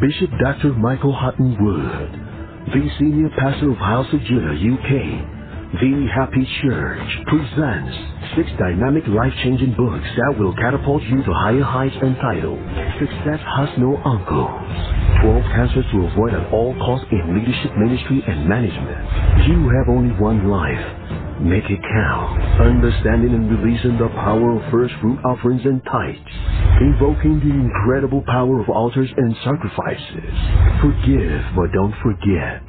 [0.00, 0.74] Bishop Dr.
[0.74, 2.12] Michael Hutton-Wood,
[2.74, 4.90] the senior pastor of House of Judah, UK,
[5.80, 7.96] the Happy Church presents
[8.36, 12.58] six dynamic life-changing books that will catapult you to higher heights entitled
[13.00, 14.48] Success Has No Uncle.
[15.22, 19.48] 12 answers to avoid at all costs in leadership, ministry, and management.
[19.48, 20.99] You have only one life.
[21.40, 22.42] Make it count.
[22.62, 26.34] Understanding and releasing the power of first fruit offerings and tithes.
[26.80, 30.34] Invoking the incredible power of altars and sacrifices.
[30.82, 32.62] Forgive, but don't forget.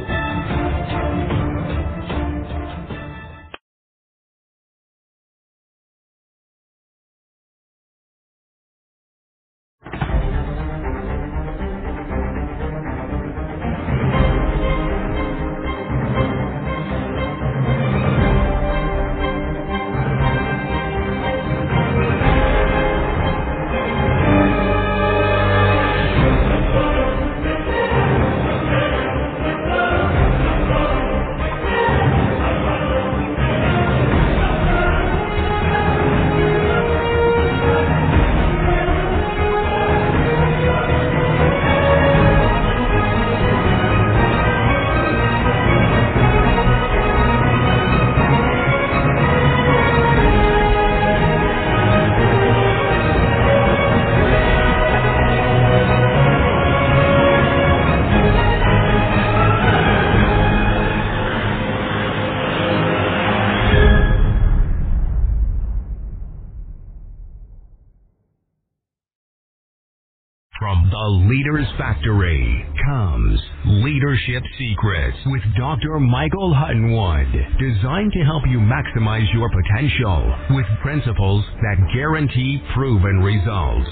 [71.81, 75.99] Factory comes Leadership Secrets with Dr.
[75.99, 83.89] Michael Hutton-Wood, designed to help you maximize your potential with principles that guarantee proven results.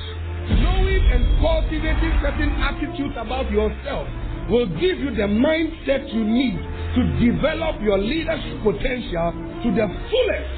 [0.60, 4.06] Knowing and cultivating certain attitudes about yourself
[4.50, 6.60] will give you the mindset you need
[6.92, 9.32] to develop your leadership potential
[9.64, 10.57] to the fullest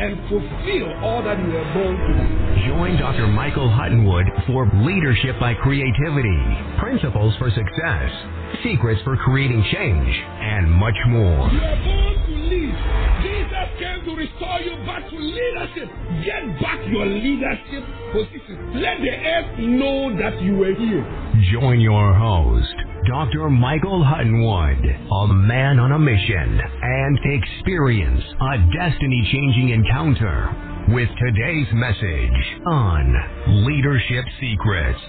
[0.00, 2.68] and fulfill all that you were born to do.
[2.68, 3.26] Join Dr.
[3.28, 6.40] Michael Hutton-Wood for Leadership by Creativity,
[6.80, 8.10] Principles for Success,
[8.64, 11.48] Secrets for Creating Change, and much more.
[11.50, 12.74] You are born to lead.
[13.22, 15.88] Jesus came to restore you back to leadership.
[16.24, 18.80] Get back your leadership position.
[18.80, 21.04] Let the earth know that you were here.
[21.52, 22.74] Join your host,
[23.06, 23.50] Dr.
[23.50, 30.50] Michael Hutton-Wood, a man on a mission, and experience a destiny changing encounter
[30.88, 35.00] with today's message on Leadership Secrets.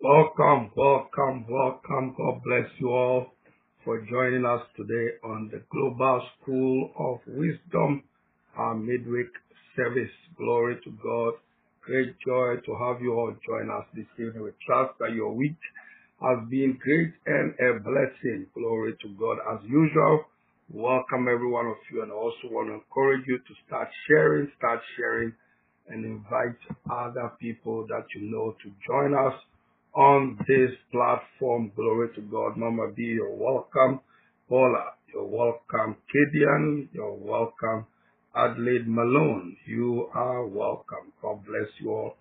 [0.00, 2.14] Welcome, welcome, welcome.
[2.16, 3.32] God bless you all
[3.84, 8.04] for joining us today on the Global School of Wisdom,
[8.56, 9.26] our midweek
[9.74, 10.12] service.
[10.36, 11.34] Glory to God.
[11.82, 14.44] Great joy to have you all join us this evening.
[14.44, 15.58] We trust that your week
[16.22, 18.46] has been great and a blessing.
[18.54, 19.38] Glory to God.
[19.52, 20.26] As usual,
[20.72, 24.48] welcome every one of you and I also want to encourage you to start sharing,
[24.58, 25.32] start sharing
[25.88, 29.34] and invite other people that you know to join us
[29.94, 31.72] on this platform.
[31.76, 32.56] Glory to God.
[32.56, 34.00] Mama B, you're welcome.
[34.48, 35.96] Paula, you're welcome.
[36.14, 37.86] Kadian, you're welcome.
[38.36, 41.12] Adelaide Malone, you are welcome.
[41.22, 42.16] God bless you all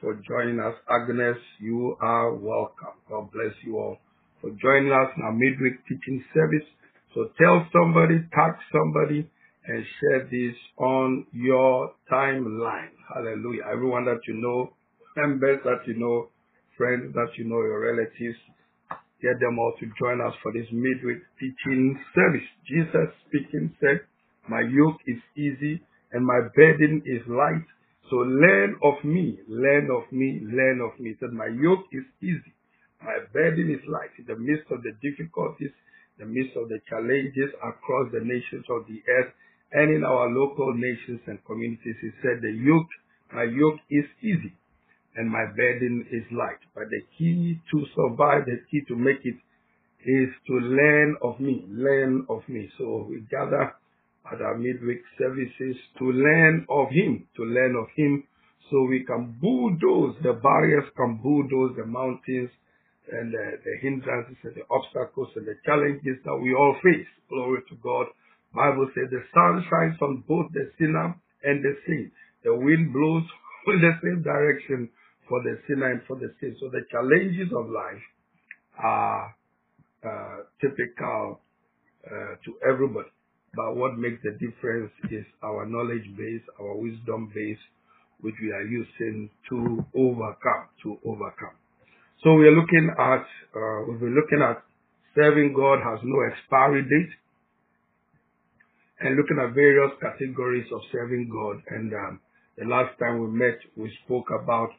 [0.00, 0.74] for joining us.
[0.88, 2.96] Agnes, you are welcome.
[3.08, 3.98] God bless you all
[4.40, 6.66] for joining us in our midweek teaching service.
[7.14, 9.28] So tell somebody, tag somebody,
[9.66, 12.94] and share this on your timeline.
[13.14, 13.62] Hallelujah.
[13.70, 14.72] Everyone that you know,
[15.16, 16.28] members that you know,
[16.80, 18.40] friends that you know, your relatives,
[19.20, 22.48] get them all to join us for this midweek teaching service.
[22.64, 24.00] Jesus speaking said,
[24.48, 25.84] My yoke is easy
[26.16, 27.68] and my burden is light.
[28.08, 31.12] So learn of me, learn of me, learn of me.
[31.12, 32.56] He said, My yoke is easy,
[33.04, 34.16] my burden is light.
[34.16, 35.76] In the midst of the difficulties,
[36.16, 39.32] the midst of the challenges across the nations of the earth
[39.76, 42.88] and in our local nations and communities, he said, The yoke,
[43.36, 44.56] my yoke is easy
[45.16, 46.60] and my burden is light.
[46.74, 49.36] But the key to survive, the key to make it
[50.06, 52.70] is to learn of me, learn of me.
[52.78, 53.74] So we gather
[54.32, 58.24] at our midweek services to learn of Him, to learn of Him
[58.70, 62.50] so we can bulldoze the barriers, can bulldoze the mountains
[63.10, 67.08] and the, the hindrances and the obstacles and the challenges that we all face.
[67.28, 68.06] Glory to God.
[68.54, 72.12] Bible says the sun shines on both the sinner and the saint.
[72.44, 73.26] The wind blows
[73.66, 74.88] in the same direction
[75.30, 76.58] for the sinner and for the saint.
[76.58, 78.02] So the challenges of life
[78.82, 79.36] are
[80.02, 81.40] uh, typical
[82.04, 83.08] uh, to everybody.
[83.54, 87.62] But what makes the difference is our knowledge base, our wisdom base,
[88.20, 91.54] which we are using to overcome, to overcome.
[92.22, 93.24] So we are looking at,
[93.54, 94.62] uh, we've been looking at
[95.14, 97.14] serving God has no expiry date
[99.00, 101.62] and looking at various categories of serving God.
[101.70, 102.20] And um,
[102.58, 104.70] the last time we met, we spoke about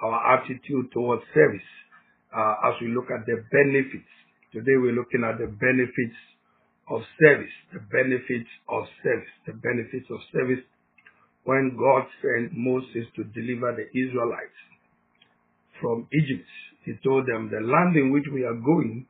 [0.00, 1.68] our attitude towards service
[2.36, 4.08] uh, as we look at the benefits.
[4.52, 6.16] Today we're looking at the benefits
[6.90, 10.64] of service, the benefits of service, the benefits of service
[11.44, 14.60] when God sent Moses to deliver the Israelites
[15.80, 16.48] from Egypt.
[16.84, 19.06] He told them, the land in which we are going,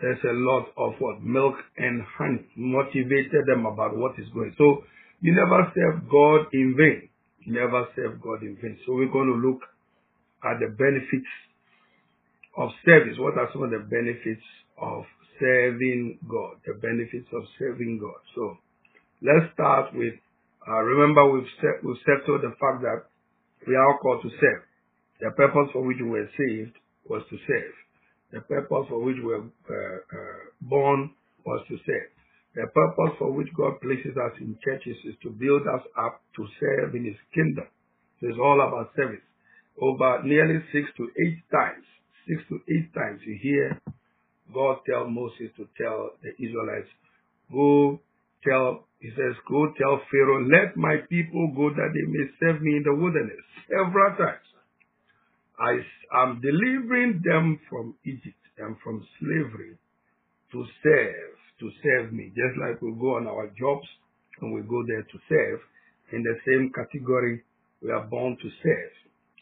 [0.00, 1.22] there's a lot of what?
[1.22, 2.46] Milk and honey.
[2.56, 4.54] Motivated them about what is going.
[4.58, 4.84] So
[5.20, 7.08] you never serve God in vain.
[7.46, 8.78] Never serve God in vain.
[8.86, 9.62] So we're going to look
[10.44, 11.30] at the benefits
[12.56, 13.16] of service.
[13.18, 14.42] What are some of the benefits
[14.80, 15.04] of
[15.38, 16.58] serving God?
[16.66, 18.20] The benefits of serving God.
[18.34, 18.58] So
[19.22, 20.12] Let's start with,
[20.68, 23.04] uh, remember we've, set, we've settled the fact that
[23.66, 24.62] we are called to serve.
[25.20, 26.76] The purpose for which we were saved
[27.08, 27.72] was to serve.
[28.32, 31.12] The purpose for which we were uh, uh, born
[31.46, 32.10] was to serve.
[32.56, 36.46] The purpose for which God places us in churches is to build us up to
[36.58, 37.68] serve in His kingdom.
[38.20, 39.24] So it's all about service.
[39.76, 41.84] Over nearly six to eight times,
[42.26, 43.78] six to eight times you hear
[44.54, 46.88] God tell Moses to tell the Israelites,
[47.52, 48.00] go
[48.42, 52.76] tell he says, Go tell Pharaoh, let my people go that they may serve me
[52.76, 53.44] in the wilderness.
[53.68, 54.48] Several times.
[55.58, 55.80] I
[56.22, 59.76] am delivering them from Egypt and from slavery
[60.52, 62.32] to serve, to serve me.
[62.34, 63.86] Just like we go on our jobs
[64.40, 65.60] and we go there to serve.
[66.12, 67.42] In the same category,
[67.82, 68.94] we are born to serve.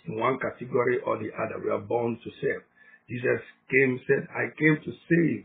[0.06, 2.62] In one category or the other, we are born to serve.
[3.08, 3.40] Jesus
[3.70, 5.44] came, said, I came to save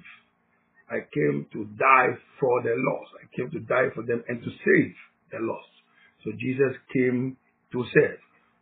[0.90, 3.12] I came to die for the lost.
[3.22, 4.94] I came to die for them and to save
[5.32, 5.70] the lost.
[6.26, 7.38] So Jesus came
[7.72, 8.18] to save.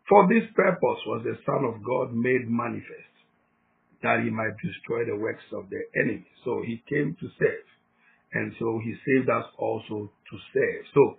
[0.10, 3.16] For this purpose was the Son of God made manifest,
[4.04, 6.28] that he might destroy the works of the enemy.
[6.44, 7.68] So he came to save.
[8.34, 10.84] And so he saved us also to serve.
[10.94, 11.18] So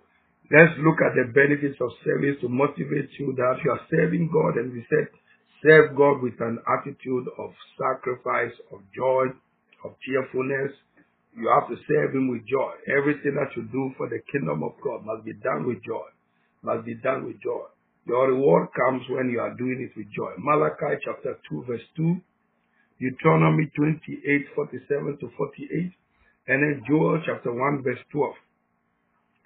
[0.51, 4.61] let's look at the benefits of service to motivate you that you are serving God.
[4.61, 5.09] And we said,
[5.63, 9.33] serve God with an attitude of sacrifice, of joy,
[9.83, 10.71] of cheerfulness,
[11.35, 12.73] you have to serve him with joy.
[12.89, 16.07] Everything that you do for the kingdom of God must be done with joy.
[16.63, 17.69] Must be done with joy.
[18.07, 20.33] Your reward comes when you are doing it with joy.
[20.37, 22.17] Malachi chapter 2 verse 2,
[22.99, 25.93] Deuteronomy 28, 47 to 48,
[26.49, 28.33] and then Joel chapter 1 verse 12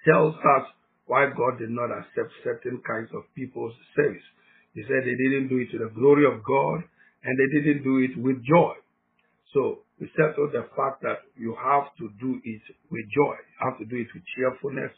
[0.07, 0.65] tells us
[1.05, 4.23] why God did not accept certain kinds of people's service.
[4.73, 6.79] He said they didn't do it to the glory of God
[7.23, 8.73] and they didn't do it with joy.
[9.53, 13.35] So we settle the fact that you have to do it with joy.
[13.35, 14.91] You have to do it with cheerfulness.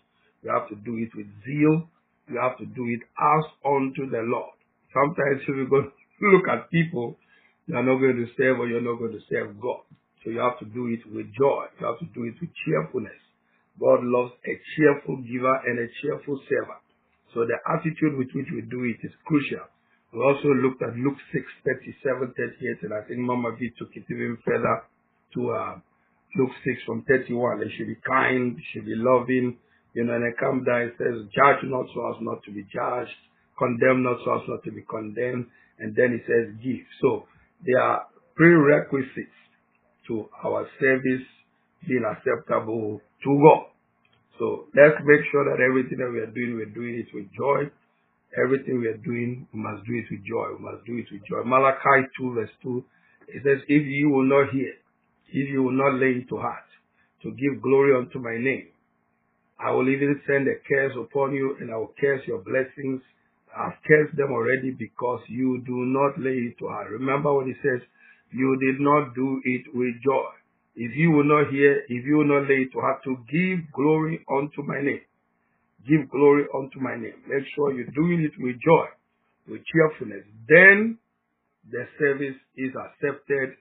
[0.43, 1.89] You have to do it with zeal.
[2.29, 4.53] You have to do it as unto the Lord.
[4.93, 5.81] Sometimes if you go
[6.21, 7.17] look at people,
[7.67, 9.81] you are not going to serve or you're not going to serve God.
[10.25, 11.69] So you have to do it with joy.
[11.77, 13.21] You have to do it with cheerfulness.
[13.77, 16.81] God loves a cheerful giver and a cheerful server.
[17.37, 19.69] So the attitude with which we do it is crucial.
[20.09, 21.45] We also looked at Luke 6,
[22.01, 24.87] 37, 38, and I think Mama V took it even further
[25.35, 25.75] to uh,
[26.39, 27.59] Luke 6 from 31.
[27.59, 29.59] They should be kind, should be loving.
[29.93, 32.65] You know, and it comes down, it says, judge not so as not to be
[32.73, 33.13] judged,
[33.59, 35.47] condemn not so as not to be condemned,
[35.79, 36.83] and then it says give.
[36.99, 37.27] So
[37.63, 39.44] there are prerequisites
[40.07, 41.25] to our service
[41.87, 43.71] being acceptable to God.
[44.39, 47.71] So let's make sure that everything that we are doing, we're doing it with joy
[48.35, 50.59] Everything we are doing, we must do it with joy.
[50.59, 51.43] We must do it with joy.
[51.45, 52.83] Malachi 2 verse 2,
[53.29, 54.75] it says, if you will not hear,
[55.31, 56.67] if you will not lay it to heart,
[57.23, 58.67] to give glory unto my name,
[59.57, 63.01] I will even send a curse upon you and I will curse your blessings.
[63.55, 66.91] I've cursed them already because you do not lay it to heart.
[66.91, 67.79] Remember what he says,
[68.31, 70.29] you did not do it with joy.
[70.75, 74.25] If you will not hear, if you will not lay to heart, to give glory
[74.29, 75.01] unto my name.
[75.87, 77.21] Give glory unto my name.
[77.27, 78.87] Make sure you're doing it with joy,
[79.47, 80.25] with cheerfulness.
[80.49, 80.97] Then
[81.71, 83.55] the service is accepted.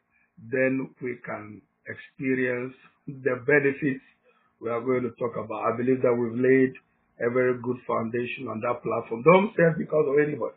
[0.51, 2.75] Then we can experience
[3.07, 4.03] the benefits
[4.61, 5.71] we are going to talk about.
[5.73, 6.73] I believe that we've laid
[7.21, 9.23] a very good foundation on that platform.
[9.23, 10.57] Don't serve because of anybody.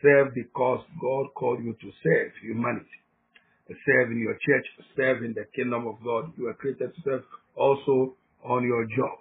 [0.00, 3.03] Serve because God called you to serve humanity.
[3.68, 4.66] Serve in your church,
[4.96, 6.32] serve in the kingdom of God.
[6.36, 7.22] You are created to serve
[7.56, 9.18] also on your job.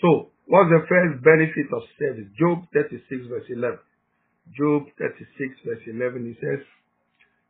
[0.00, 2.28] So, what's the first benefit of service?
[2.38, 3.78] Job 36 verse 11.
[4.56, 6.64] Job 36 verse 11, he says,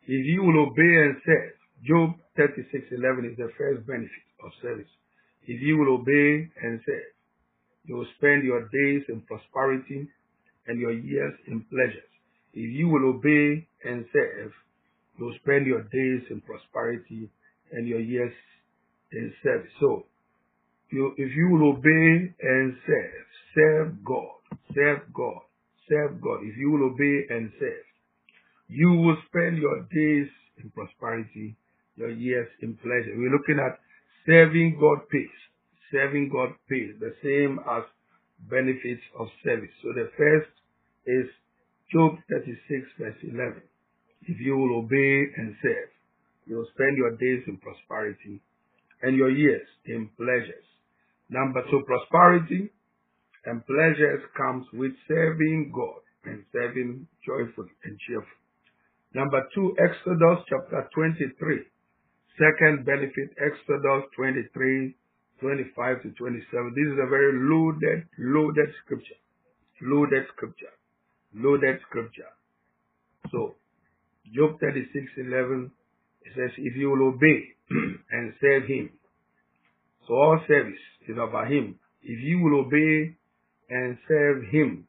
[0.07, 1.53] if you will obey and serve,
[1.87, 4.91] Job 36 11 is the first benefit of service.
[5.47, 7.13] If you will obey and serve,
[7.85, 10.09] you will spend your days in prosperity
[10.67, 12.11] and your years in pleasures.
[12.53, 14.53] If you will obey and serve,
[15.19, 17.31] you will spend your days in prosperity
[17.73, 18.33] and your years
[19.13, 19.71] in service.
[19.81, 20.07] So,
[20.91, 24.39] you, if you will obey and serve, serve God,
[24.75, 25.41] serve God,
[25.89, 26.41] serve God.
[26.43, 27.87] If you will obey and serve,
[28.69, 30.29] you will spend your days
[30.63, 31.57] in prosperity,
[31.97, 33.15] your years in pleasure.
[33.17, 33.79] We're looking at
[34.27, 35.29] serving God pays.
[35.93, 37.85] Serving God pays, the same as
[38.51, 39.71] benefits of service.
[39.83, 40.51] So the first
[41.07, 41.27] is
[41.93, 43.63] Job 36 verse 11.
[44.27, 45.91] If you will obey and serve,
[46.47, 48.41] you will spend your days in prosperity
[49.03, 50.65] and your years in pleasures.
[51.29, 52.71] Number two, prosperity
[53.45, 58.45] and pleasures comes with serving God and serving joyfully and cheerfully.
[59.15, 61.61] Number two, Exodus chapter 23.
[62.37, 64.95] Second benefit, Exodus 23,
[65.41, 66.75] 25 to 27.
[66.75, 69.21] This is a very loaded, loaded scripture.
[69.83, 70.75] Loaded scripture.
[71.35, 72.33] Loaded scripture.
[73.31, 73.55] So,
[74.33, 75.71] Job 36, 11,
[76.23, 77.55] it says, if you will obey
[78.11, 78.91] and serve him.
[80.07, 81.79] So all service is about him.
[82.03, 83.17] If you will obey
[83.71, 84.87] and serve him,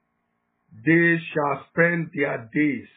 [0.85, 2.87] they shall spend their days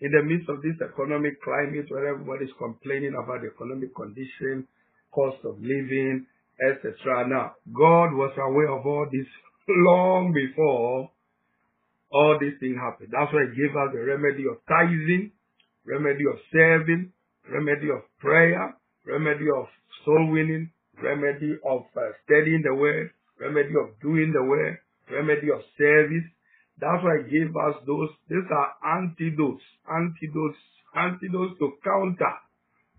[0.00, 4.68] in the midst of this economic climate where everybody is complaining about the economic condition,
[5.12, 6.26] cost of living,
[6.60, 7.24] etc.
[7.28, 9.28] Now, God was aware of all this
[9.68, 11.10] long before
[12.12, 13.08] all these things happened.
[13.12, 15.32] That's why He gave us the remedy of tithing,
[15.86, 17.12] remedy of serving,
[17.50, 18.74] remedy of prayer,
[19.06, 19.66] remedy of
[20.04, 20.70] soul winning,
[21.02, 24.78] remedy of uh, studying the word, remedy of doing the word,
[25.10, 26.26] remedy of service.
[26.78, 28.10] That's why He gave us those.
[28.28, 30.58] These are antidotes, antidotes,
[30.94, 32.34] antidotes to counter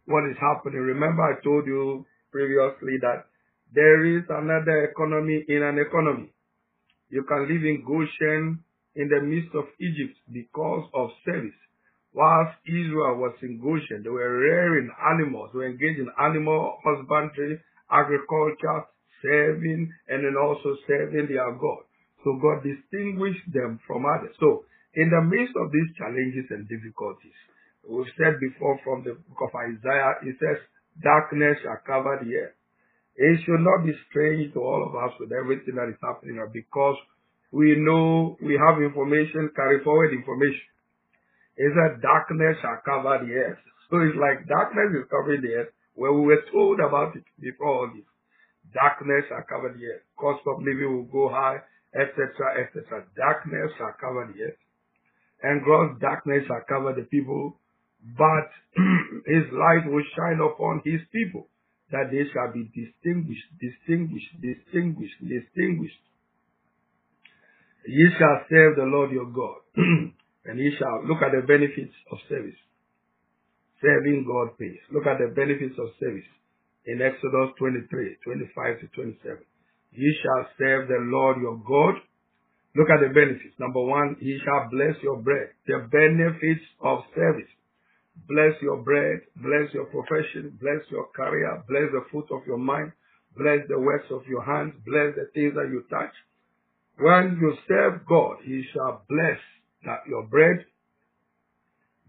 [0.06, 0.82] what is happening.
[0.82, 3.27] Remember, I told you previously that
[3.74, 6.32] there is another economy in an economy.
[7.10, 8.63] You can live in Goshen
[8.96, 11.56] in the midst of Egypt because of service.
[12.14, 17.60] Whilst Israel was in Goshen, they were rearing animals, they were engaged in animal husbandry,
[17.92, 18.88] agriculture,
[19.22, 21.84] serving, and then also serving their God.
[22.24, 24.36] So God distinguished them from others.
[24.40, 27.38] So in the midst of these challenges and difficulties,
[27.86, 30.58] we've said before from the book of Isaiah, it says,
[31.02, 32.58] darkness shall cover the earth.
[33.18, 36.98] It should not be strange to all of us with everything that is happening because
[37.52, 40.66] we know we have information, carry forward information.
[41.58, 43.62] It's that darkness shall cover the earth.
[43.90, 47.68] So it's like darkness is covering the earth where we were told about it before
[47.68, 48.06] all this.
[48.74, 50.06] Darkness shall cover the earth.
[50.20, 51.58] Cost of living will go high,
[51.98, 53.10] etc., etc.
[53.18, 54.62] Darkness shall cover the earth.
[55.42, 57.58] And gross darkness shall cover the people,
[58.18, 58.50] but
[59.26, 61.48] his light will shine upon his people
[61.92, 66.04] that they shall be distinguished, distinguished, distinguished, distinguished.
[67.88, 69.64] Ye shall serve the Lord your God,
[70.48, 72.58] and ye shall look at the benefits of service.
[73.82, 74.80] Serving God pays.
[74.92, 76.27] Look at the benefits of service
[76.86, 79.38] in Exodus 23, 25 to 27.
[79.92, 82.00] Ye shall serve the Lord your God.
[82.75, 83.54] Look at the benefits.
[83.60, 85.51] Number one, he shall bless your bread.
[85.68, 87.51] The benefits of service.
[88.25, 92.92] Bless your bread, bless your profession, bless your career, bless the fruit of your mind,
[93.38, 96.12] bless the works of your hands, bless the things that you touch.
[96.98, 99.38] When you serve God, He shall bless
[99.88, 100.65] that your bread,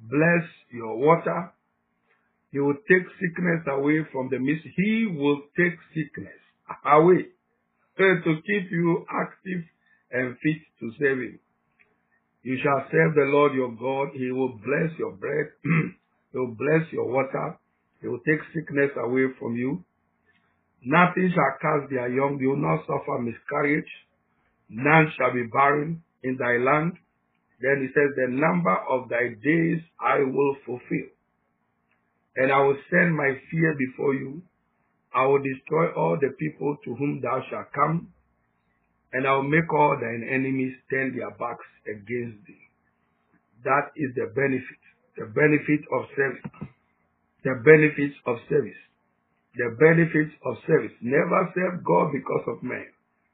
[0.02, 1.52] bless your water.
[2.52, 4.66] He will take sickness away from the midst.
[4.76, 6.38] He will take sickness
[6.84, 7.32] away
[7.98, 9.64] to keep you active
[10.12, 11.38] and fit to serve Him.
[12.42, 14.14] You shall serve the Lord your God.
[14.14, 15.46] He will bless your bread.
[16.32, 17.58] he will bless your water.
[18.00, 19.84] He will take sickness away from you.
[20.84, 22.38] Nothing shall cast their young.
[22.40, 23.90] You will not suffer miscarriage.
[24.70, 26.92] None shall be barren in thy land.
[27.60, 31.10] Then he says, the number of thy days I will fulfill.
[32.36, 34.42] And I will send my fear before you.
[35.14, 38.12] I will destroy all the people to whom thou shalt come
[39.12, 42.64] and I will make all thine enemies turn their backs against thee.
[43.64, 44.82] That is the benefit,
[45.16, 46.68] the benefit of service,
[47.44, 48.78] the benefits of service.
[49.56, 50.94] the benefits of service.
[51.02, 52.86] Never serve God because of men.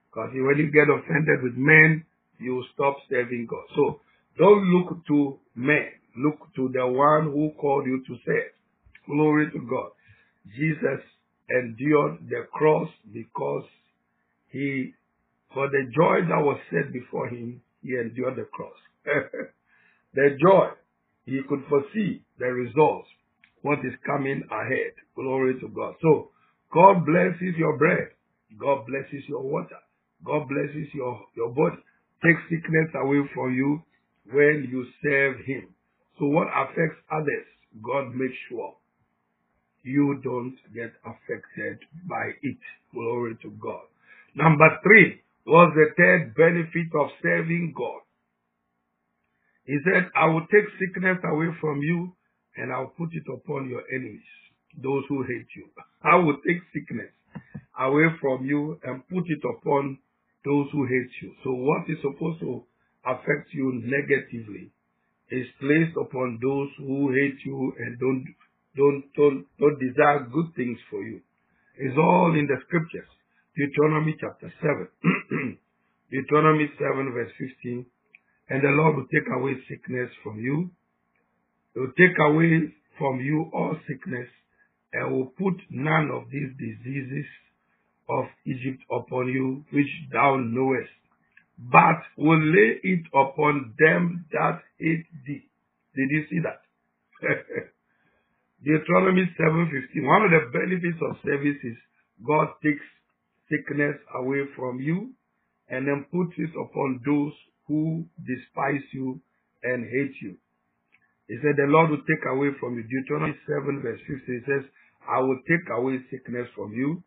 [0.09, 2.05] Because when you get offended with men,
[2.41, 3.65] you stop serving God.
[3.77, 4.01] So
[4.39, 5.89] don't look to men.
[6.17, 8.53] Look to the one who called you to serve.
[9.07, 9.91] Glory to God.
[10.57, 11.01] Jesus
[11.51, 13.65] endured the cross because
[14.51, 14.95] he,
[15.53, 18.77] for the joy that was set before him, he endured the cross.
[20.15, 20.69] the joy,
[21.27, 23.09] he could foresee the results,
[23.63, 24.93] what is coming ahead.
[25.15, 25.95] Glory to God.
[26.03, 26.31] So,
[26.73, 28.09] God blesses your bread.
[28.59, 29.79] God blesses your water.
[30.25, 31.83] God blesses your, your body.
[32.25, 33.83] Take sickness away from you
[34.31, 35.75] when you serve Him.
[36.19, 37.47] So what affects others,
[37.83, 38.75] God makes sure
[39.85, 41.79] you don't get affected
[42.09, 42.59] by it.
[42.93, 43.85] Glory to God.
[44.35, 48.01] Number three was the third benefit of serving God.
[49.67, 52.13] He said, I will take sickness away from you
[52.57, 54.25] and I'll put it upon your enemies,
[54.83, 55.67] those who hate you.
[56.03, 57.13] I will take sickness
[57.79, 59.99] away from you and put it upon
[60.45, 61.33] those who hate you.
[61.45, 62.65] So what is supposed to
[63.07, 64.71] affect you negatively
[65.31, 68.25] is placed upon those who hate you and don't
[68.77, 71.21] don't don't, don't desire good things for you.
[71.77, 73.09] It's all in the scriptures.
[73.57, 75.59] Deuteronomy chapter 7.
[76.11, 77.87] Deuteronomy 7 verse 15.
[78.51, 80.71] And the Lord will take away sickness from you.
[81.73, 84.29] He will take away from you all sickness
[84.93, 87.27] and will put none of these diseases
[88.09, 90.93] of Egypt upon you, which thou knowest,
[91.59, 95.49] but will lay it upon them that hate thee.
[95.95, 96.61] Did you see that?
[98.65, 100.07] Deuteronomy 7:15.
[100.07, 101.77] One of the benefits of service is
[102.27, 102.85] God takes
[103.49, 105.13] sickness away from you
[105.69, 107.33] and then puts it upon those
[107.69, 109.21] who despise you
[109.63, 110.37] and hate you.
[111.29, 112.85] He said, The Lord will take away from you.
[112.85, 114.65] Deuteronomy 7 verse 15 says,
[115.09, 117.03] I will take away sickness from you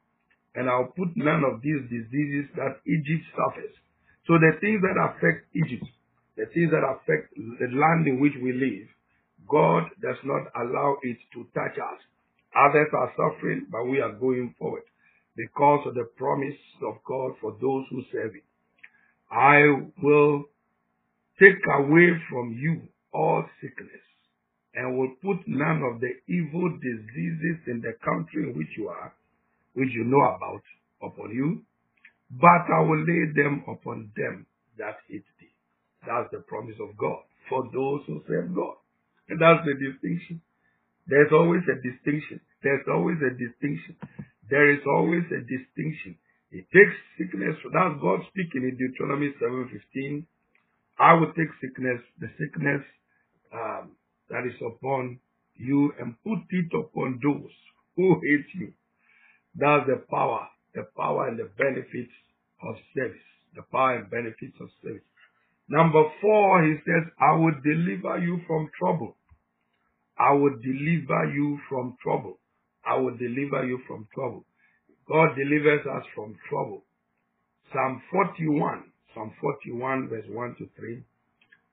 [0.56, 3.76] and I'll put none of these diseases that Egypt suffers.
[4.28, 5.86] So the things that affect Egypt,
[6.36, 8.88] the things that affect the land in which we live,
[9.48, 12.00] God does not allow it to touch us.
[12.56, 14.84] Others are suffering, but we are going forward
[15.36, 18.42] because of the promise of God for those who serve Him.
[19.32, 19.64] I
[20.02, 20.46] will
[21.40, 22.82] take away from you
[23.14, 24.04] all sickness
[24.76, 29.14] and will put none of the evil diseases in the country in which you are
[29.78, 30.64] which you know about,
[31.04, 31.62] upon you,
[32.32, 34.46] but I will lay them upon them
[34.78, 35.54] that hate thee.
[36.06, 38.76] That's the promise of God for those who serve God.
[39.30, 40.42] And that's the distinction.
[41.08, 42.40] There's always a distinction.
[42.64, 43.96] There's always a distinction.
[44.50, 46.20] There is always a distinction.
[46.52, 47.56] It takes sickness.
[47.74, 50.26] That's God speaking in Deuteronomy 7:15.
[51.00, 52.84] I will take sickness, the sickness
[53.54, 53.96] um,
[54.30, 55.20] that is upon
[55.56, 57.52] you, and put it upon those
[57.96, 58.74] who hate you.
[59.56, 62.14] That's the power, the power and the benefits
[62.62, 63.28] of service.
[63.58, 65.02] The power and benefits of service.
[65.68, 69.18] Number four, he says, I will deliver you from trouble.
[70.18, 72.38] I will deliver you from trouble.
[72.86, 74.46] I will deliver you from trouble.
[75.10, 76.84] God delivers us from trouble.
[77.74, 81.04] Psalm 41, Psalm 41 verse 1 to 3.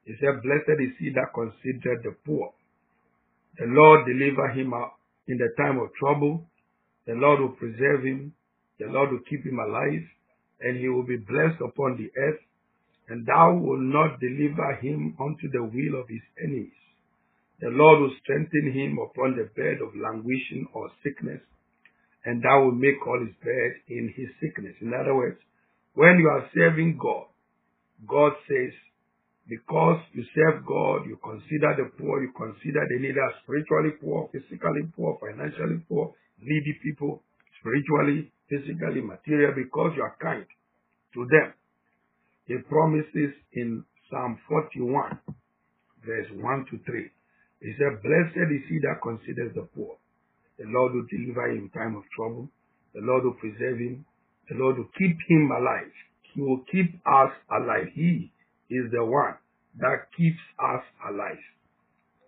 [0.06, 2.52] He said, Blessed is he that considered the poor.
[3.58, 4.94] The Lord deliver him out
[5.28, 6.46] in the time of trouble.
[7.06, 8.32] The Lord will preserve him.
[8.78, 10.04] The Lord will keep him alive,
[10.60, 12.40] and he will be blessed upon the earth.
[13.08, 16.72] And thou will not deliver him unto the will of his enemies.
[17.60, 21.40] The Lord will strengthen him upon the bed of languishing or sickness,
[22.24, 24.74] and thou will make all his bed in his sickness.
[24.80, 25.38] In other words,
[25.94, 27.26] when you are serving God,
[28.08, 28.72] God says,
[29.46, 34.88] because you serve God, you consider the poor, you consider the neither spiritually poor, physically
[34.96, 37.22] poor, financially poor, needy people,
[37.64, 40.44] spiritually, physically, materially, because you are kind
[41.14, 41.54] to them.
[42.46, 45.18] He promises in Psalm 41,
[46.04, 47.10] verse 1 to 3.
[47.64, 49.96] He said, Blessed is he that considers the poor.
[50.58, 52.48] The Lord will deliver him in time of trouble.
[52.94, 54.04] The Lord will preserve him.
[54.50, 55.90] The Lord will keep him alive.
[56.34, 57.88] He will keep us alive.
[57.94, 58.30] He
[58.68, 59.34] is the one
[59.80, 61.40] that keeps us alive.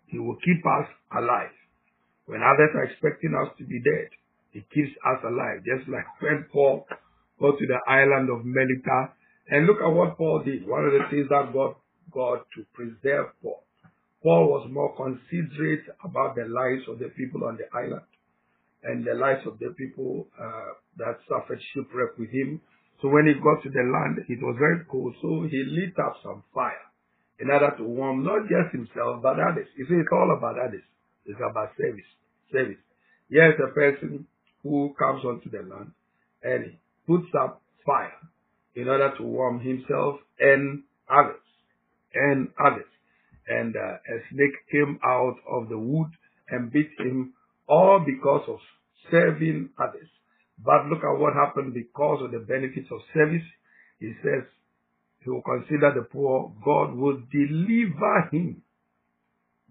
[0.07, 1.53] He will keep us alive.
[2.25, 4.09] When others are expecting us to be dead,
[4.57, 5.61] he keeps us alive.
[5.69, 6.89] Just like when Paul
[7.41, 9.13] got to the island of Melita.
[9.53, 10.67] And look at what Paul did.
[10.67, 11.77] One of the things that God
[12.13, 13.63] God to preserve Paul.
[14.23, 18.09] Paul was more considerate about the lives of the people on the island
[18.83, 22.61] and the lives of the people uh, that suffered shipwreck with him.
[23.03, 25.15] So when he got to the land, it was very cold.
[25.21, 26.87] So he lit up some fire
[27.39, 29.69] in order to warm not just himself, but others.
[29.77, 30.83] You see, it's all about others.
[31.27, 32.09] It's about service.
[32.51, 32.81] Service.
[33.29, 34.27] Yes, a person
[34.69, 35.93] who comes onto the land
[36.43, 36.77] and
[37.07, 38.13] puts up fire
[38.75, 41.41] in order to warm himself and others
[42.15, 42.91] and others.
[43.49, 46.11] And uh, a snake came out of the wood
[46.51, 47.35] and bit him
[47.69, 48.59] all because of
[49.11, 50.09] serving others.
[50.65, 53.45] But look at what happened because of the benefits of service.
[54.01, 54.45] He says
[55.23, 56.53] he will consider the poor.
[56.65, 58.63] God will deliver him.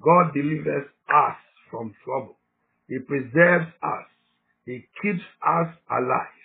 [0.02, 1.38] God delivers us
[1.72, 2.38] from trouble.
[2.88, 4.06] He preserves us.
[4.66, 6.42] He keeps us alive.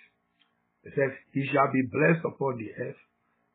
[0.85, 3.01] He says, He shall be blessed upon the earth.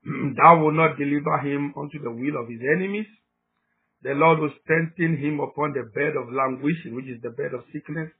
[0.37, 3.07] Thou will not deliver him unto the will of his enemies.
[4.03, 7.65] The Lord will strengthen him upon the bed of languishing, which is the bed of
[7.73, 8.11] sickness,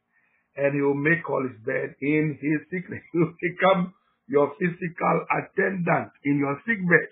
[0.57, 3.03] and he will make all his bed in his sickness.
[3.13, 3.95] He will become
[4.29, 7.11] your physical attendant in your sick bed.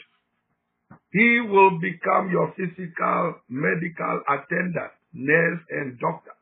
[1.11, 6.35] He will become your physical medical attendant, nurse, and doctor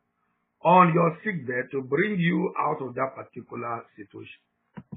[0.64, 4.40] on your sick bed to bring you out of that particular situation.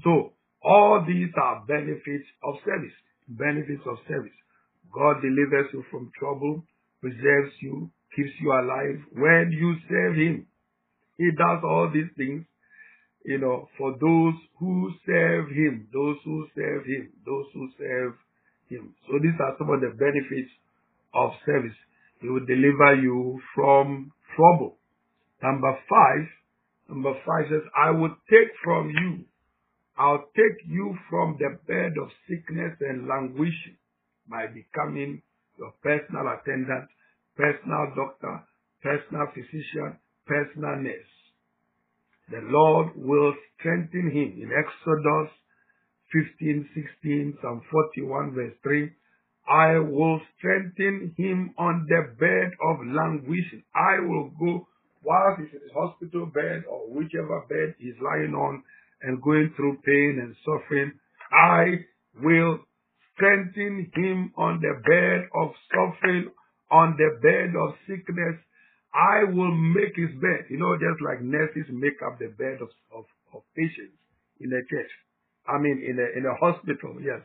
[0.02, 2.94] So, all these are benefits of service.
[3.28, 4.34] Benefits of service.
[4.92, 6.64] God delivers you from trouble,
[7.00, 10.46] preserves you, keeps you alive when you serve Him.
[11.18, 12.44] He does all these things,
[13.24, 18.14] you know, for those who serve Him, those who serve Him, those who serve
[18.68, 18.94] Him.
[19.06, 20.50] So these are some of the benefits
[21.14, 21.76] of service.
[22.20, 24.75] He will deliver you from trouble.
[25.42, 26.26] Number five,
[26.88, 29.24] number five says, I will take from you
[29.98, 33.78] I'll take you from the bed of sickness and languishing
[34.28, 35.22] by becoming
[35.58, 36.88] your personal attendant,
[37.34, 38.44] personal doctor,
[38.82, 39.96] personal physician,
[40.26, 41.14] personal nurse.
[42.28, 45.32] The Lord will strengthen him in Exodus
[46.12, 48.90] 15, 16, Psalm 41, verse 3.
[49.48, 53.62] I will strengthen him on the bed of languishing.
[53.74, 54.66] I will go
[55.06, 58.62] while he's in his hospital bed or whichever bed he's lying on
[59.02, 60.90] and going through pain and suffering,
[61.30, 61.86] I
[62.18, 62.58] will
[63.14, 66.34] strengthen him on the bed of suffering,
[66.72, 68.34] on the bed of sickness.
[68.90, 70.50] I will make his bed.
[70.50, 73.94] You know, just like nurses make up the bed of, of, of patients
[74.40, 74.90] in a church.
[75.46, 77.22] I mean, in a, in a hospital, yes.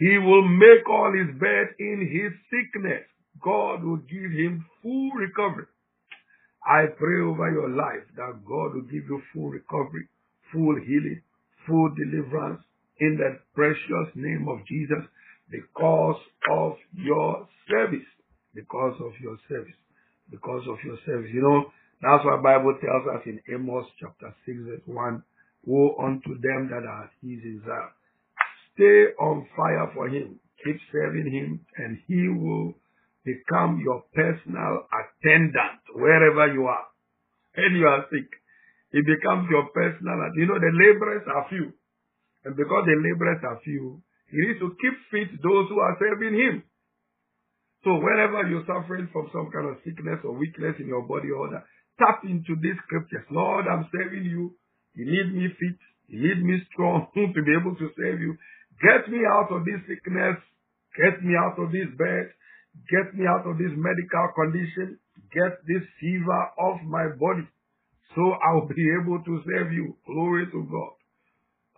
[0.00, 3.04] He will make all his bed in his sickness.
[3.44, 5.68] God will give him full recovery.
[6.66, 10.08] I pray over your life that God will give you full recovery
[10.52, 11.22] full healing,
[11.66, 12.62] full deliverance
[13.00, 15.02] in the precious name of Jesus
[15.50, 16.20] because
[16.50, 18.06] of your service.
[18.54, 19.74] Because of your service.
[20.30, 21.30] Because of your service.
[21.32, 21.64] You know,
[22.02, 25.22] that's what the Bible tells us in Amos chapter 6 verse 1.
[25.64, 27.92] Woe unto them that are his desire.
[28.74, 30.38] Stay on fire for him.
[30.64, 32.74] Keep serving him and he will
[33.24, 36.86] become your personal attendant wherever you are.
[37.56, 38.28] And you are sick.
[38.92, 40.18] He becomes your personal.
[40.36, 41.72] You know, the laborers are few.
[42.44, 46.34] And because the laborers are few, he needs to keep fit those who are serving
[46.34, 46.64] him.
[47.84, 51.50] So whenever you're suffering from some kind of sickness or weakness in your body or
[51.50, 51.66] that,
[51.98, 53.26] tap into these scriptures.
[53.30, 54.54] Lord, I'm serving you.
[54.94, 55.78] You need me fit.
[56.08, 58.36] You need me strong to be able to save you.
[58.80, 60.38] Get me out of this sickness.
[60.96, 62.32] Get me out of this bed.
[62.90, 64.98] Get me out of this medical condition.
[65.32, 67.46] Get this fever off my body.
[68.14, 69.96] So I'll be able to serve you.
[70.06, 70.94] Glory to God.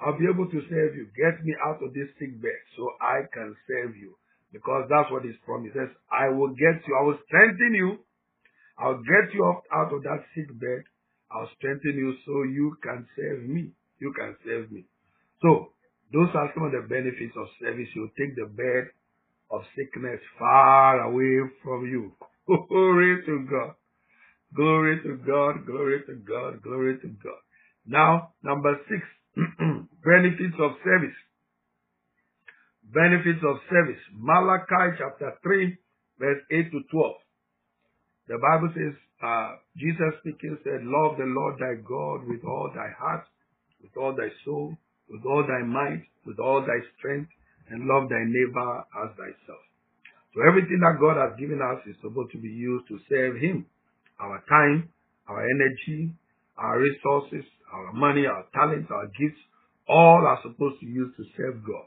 [0.01, 1.07] I'll be able to serve you.
[1.15, 4.17] Get me out of this sick bed so I can serve you.
[4.53, 5.91] Because that's what his promise says.
[6.11, 6.95] I will get you.
[6.99, 7.99] I will strengthen you.
[8.79, 10.83] I'll get you out of that sick bed.
[11.31, 13.71] I'll strengthen you so you can serve me.
[13.99, 14.85] You can serve me.
[15.43, 15.75] So
[16.13, 17.89] those are some of the benefits of service.
[17.95, 18.91] You take the bed
[19.51, 22.13] of sickness far away from you.
[22.69, 23.75] Glory to God.
[24.55, 27.43] Glory to God, glory to God, glory to God.
[27.87, 29.03] Now, number six,
[30.05, 31.19] benefits of service.
[32.85, 34.01] Benefits of service.
[34.15, 35.77] Malachi chapter 3,
[36.21, 37.15] verse 8 to 12.
[38.29, 42.95] The Bible says, uh, Jesus speaking said, Love the Lord thy God with all thy
[42.97, 43.25] heart,
[43.83, 44.77] with all thy soul,
[45.11, 47.31] with all thy might, with all thy strength,
[47.71, 49.65] and love thy neighbor as thyself.
[50.35, 53.67] So everything that God has given us is supposed to be used to serve him
[54.21, 54.89] our time,
[55.29, 56.13] our energy,
[56.59, 59.41] our resources, our money, our talents, our gifts,
[59.89, 61.87] all are supposed to use to serve God.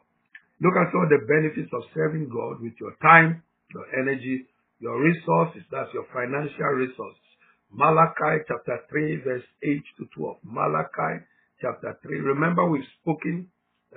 [0.60, 4.46] Look at all the benefits of serving God with your time, your energy,
[4.80, 7.28] your resources, that's your financial resources.
[7.72, 10.38] Malachi chapter 3 verse 8 to 12.
[10.44, 11.26] Malachi
[11.62, 12.20] chapter 3.
[12.20, 13.48] Remember we've spoken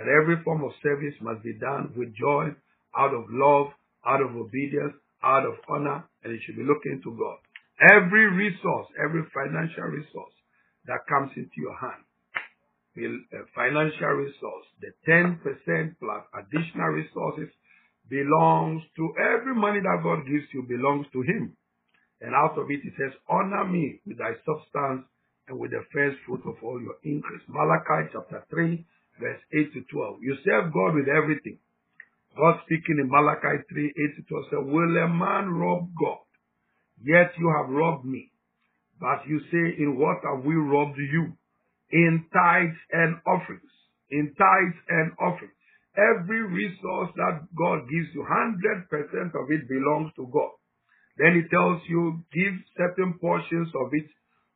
[0.00, 2.48] that every form of service must be done with joy,
[2.96, 3.68] out of love,
[4.08, 7.36] out of obedience, out of honor, and it should be looking to God.
[7.92, 10.32] Every resource, every financial resource
[10.88, 12.00] that comes into your hand
[13.54, 15.38] financial resource, the 10%
[16.00, 17.48] plus additional resources
[18.08, 21.56] belongs to every money that God gives you belongs to Him.
[22.20, 25.06] And out of it, He says, Honor me with thy substance
[25.48, 27.42] and with the first fruit of all your increase.
[27.48, 28.84] Malachi chapter 3,
[29.20, 30.16] verse 8 to 12.
[30.22, 31.58] You serve God with everything.
[32.36, 36.24] God speaking in Malachi 3, 8 to 12 said, Will a man rob God?
[37.04, 38.32] Yet you have robbed me.
[39.00, 41.36] But you say, In what have we robbed you?
[41.92, 43.72] In tithes and offerings.
[44.10, 45.54] In tithes and offerings.
[45.96, 50.54] Every resource that God gives you, 100% of it belongs to God.
[51.18, 54.06] Then he tells you, give certain portions of it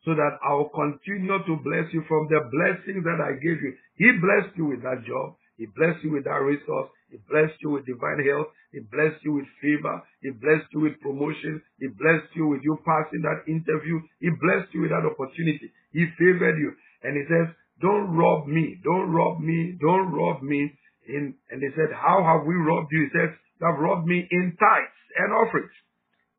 [0.04, 3.72] so that I'll continue to bless you from the blessings that I gave you.
[3.96, 5.36] He blessed you with that job.
[5.56, 6.90] He blessed you with that resource.
[7.10, 8.50] He blessed you with divine health.
[8.74, 10.02] He blessed you with favor.
[10.20, 11.62] He blessed you with promotion.
[11.78, 14.02] He blessed you with you passing that interview.
[14.18, 15.70] He blessed you with that opportunity.
[15.92, 16.74] He favored you.
[17.06, 18.80] And he says, don't rob me.
[18.82, 19.78] Don't rob me.
[19.80, 20.74] Don't rob me.
[21.06, 23.06] In, and they said, how have we robbed you?
[23.06, 25.76] He says, you have robbed me in tithes and offerings.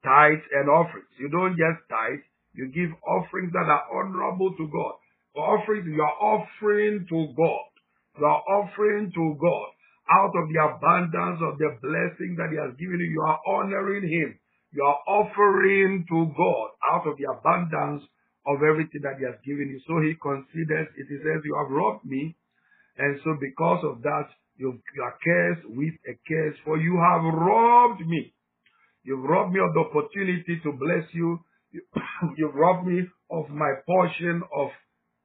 [0.04, 1.08] Tithes and offerings.
[1.17, 2.25] You don't just tithe.
[2.56, 4.96] You give offerings that are honorable to God.
[5.36, 7.68] Offerings you are offering to God.
[8.18, 9.70] You are offering to God
[10.08, 13.20] out of the abundance of the blessing that He has given you.
[13.20, 14.39] You are honoring Him.
[14.72, 18.04] You are offering to God out of the abundance
[18.48, 19.82] of everything that He has given you.
[19.88, 21.08] So He considers it.
[21.10, 22.36] He says, You have robbed me.
[22.98, 27.24] And so because of that, you, you are cursed with a curse, for you have
[27.28, 28.34] robbed me.
[29.04, 31.39] You've robbed me of the opportunity to bless you.
[32.38, 34.70] You've robbed me of my portion of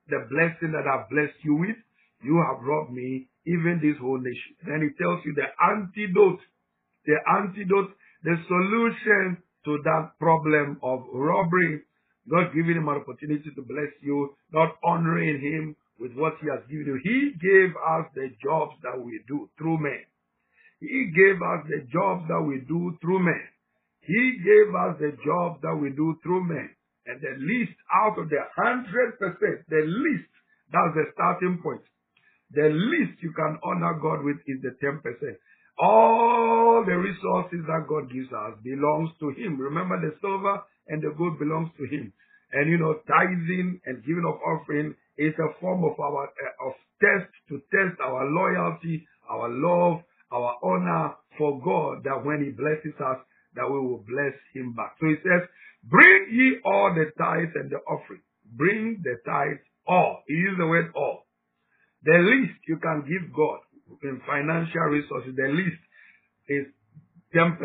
[0.09, 1.77] the blessing that I've blessed you with.
[2.23, 4.57] You have robbed me even this whole nation.
[4.67, 6.41] Then he tells you the antidote,
[7.07, 11.83] the antidote, the solution to that problem of robbery,
[12.27, 16.61] not giving him an opportunity to bless you, not honoring him with what he has
[16.69, 17.01] given you.
[17.03, 20.05] He gave us the jobs that we do through men.
[20.81, 23.45] He gave us the jobs that we do through men.
[24.03, 26.71] He gave us the job that we do through men.
[27.07, 30.31] And the least out of the hundred percent, the least,
[30.73, 31.83] that's the starting point.
[32.53, 35.03] The least you can honor God with is the 10%.
[35.79, 39.59] All the resources that God gives us belongs to Him.
[39.59, 42.13] Remember the silver and the gold belongs to Him.
[42.53, 46.75] And you know, tithing and giving of offering is a form of our uh, of
[47.01, 52.03] test to test our loyalty, our love, our honor for God.
[52.05, 53.19] That when He blesses us,
[53.55, 54.97] that we will bless Him back.
[55.01, 55.49] So He says,
[55.85, 58.23] "Bring ye all the tithes and the offering.
[58.57, 61.27] Bring the tithes all." He used the word all.
[62.03, 63.61] The least you can give God
[64.03, 65.83] in financial resources, the least
[66.49, 66.67] is
[67.35, 67.59] 10%.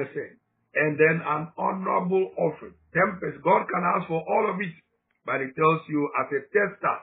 [0.76, 2.74] And then an honorable offering.
[2.94, 3.42] 10%.
[3.44, 4.76] God can ask for all of it,
[5.26, 6.98] but He tells you as a tester,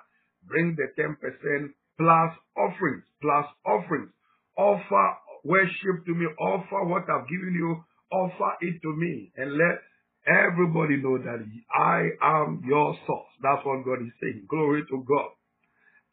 [0.46, 4.10] bring the 10% plus offerings, plus offerings.
[4.58, 9.80] Offer worship to me, offer what I've given you, offer it to me, and let
[10.26, 11.42] everybody know that
[11.74, 13.32] I am your source.
[13.42, 14.46] That's what God is saying.
[14.48, 15.30] Glory to God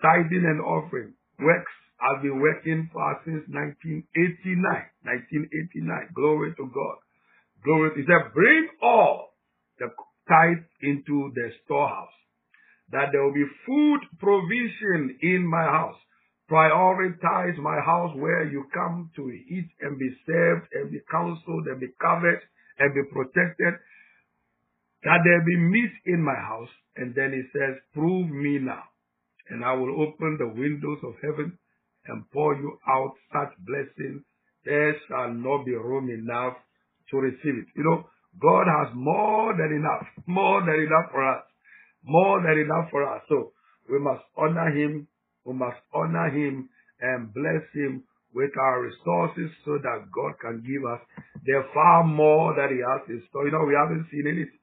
[0.02, 4.64] tithing and offering works I've been working for since 1989.
[5.04, 6.16] 1989.
[6.16, 6.98] Glory to God.
[7.64, 7.92] Glory.
[7.92, 9.36] to said, bring all
[9.80, 9.92] the
[10.32, 12.16] tithe into the storehouse,
[12.92, 16.00] that there will be food provision in my house.
[16.50, 21.80] Prioritize my house where you come to eat and be served and be counseled and
[21.80, 22.42] be covered
[22.80, 23.74] and be protected.
[25.04, 26.70] That there be meat in my house.
[26.96, 28.84] And then he says, prove me now
[29.50, 31.58] and I will open the windows of heaven
[32.08, 34.24] and pour you out such blessing,
[34.66, 36.54] there shall not be room enough
[37.12, 37.68] to receive it.
[37.76, 38.04] You know,
[38.40, 41.44] God has more than enough, more than enough for us,
[42.04, 43.22] more than enough for us.
[43.28, 43.52] So
[43.90, 45.08] we must honor Him,
[45.50, 46.70] we must honor Him
[47.02, 48.06] and bless Him
[48.38, 51.02] with our resources so that God can give us
[51.42, 53.50] the far more that He has in store.
[53.50, 54.62] You know, we haven't seen anything.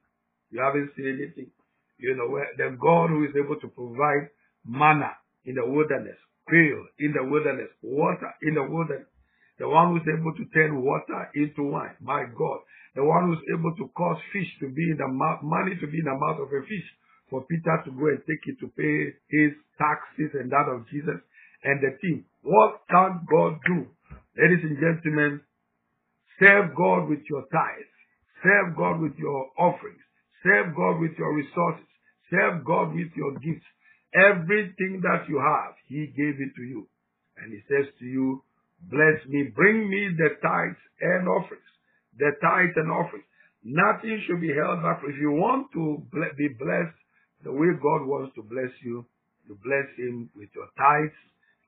[0.51, 1.51] We haven't seen anything.
[1.99, 4.31] You know, the God who is able to provide
[4.63, 5.11] manna
[5.43, 6.15] in the wilderness,
[6.47, 9.11] quail in the wilderness, water in the wilderness.
[9.59, 12.59] The one who's able to turn water into wine, my God.
[12.95, 15.99] The one who's able to cause fish to be in the mouth, money to be
[15.99, 16.87] in the mouth of a fish,
[17.29, 21.19] for Peter to go and take it to pay his taxes and that of Jesus
[21.63, 22.25] and the team.
[22.43, 23.87] What can God do?
[24.37, 25.41] Ladies and gentlemen,
[26.39, 27.93] serve God with your tithes.
[28.43, 30.01] Serve God with your offerings.
[30.43, 31.89] Serve God with your resources.
[32.29, 33.65] Serve God with your gifts.
[34.13, 36.87] Everything that you have, he gave it to you.
[37.37, 38.43] And he says to you,
[38.89, 41.71] bless me, bring me the tithes and offerings.
[42.17, 43.25] The tithes and offerings.
[43.63, 45.01] Nothing should be held back.
[45.03, 46.01] If you want to
[46.37, 46.95] be blessed
[47.43, 49.05] the way God wants to bless you,
[49.47, 51.15] You bless him with your tithes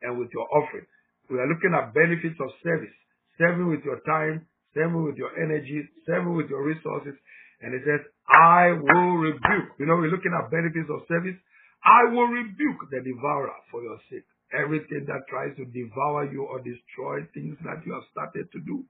[0.04, 0.86] and with your offering.
[1.32, 2.94] We are looking at benefits of service.
[3.40, 7.16] Serving with your time, serving with your energy, serving with your resources.
[7.62, 9.80] And it says, I will rebuke.
[9.80, 11.40] You know, we're looking at benefits of service.
[11.84, 14.28] I will rebuke the devourer for your sake.
[14.52, 18.84] Everything that tries to devour you or destroy things that you have started to do.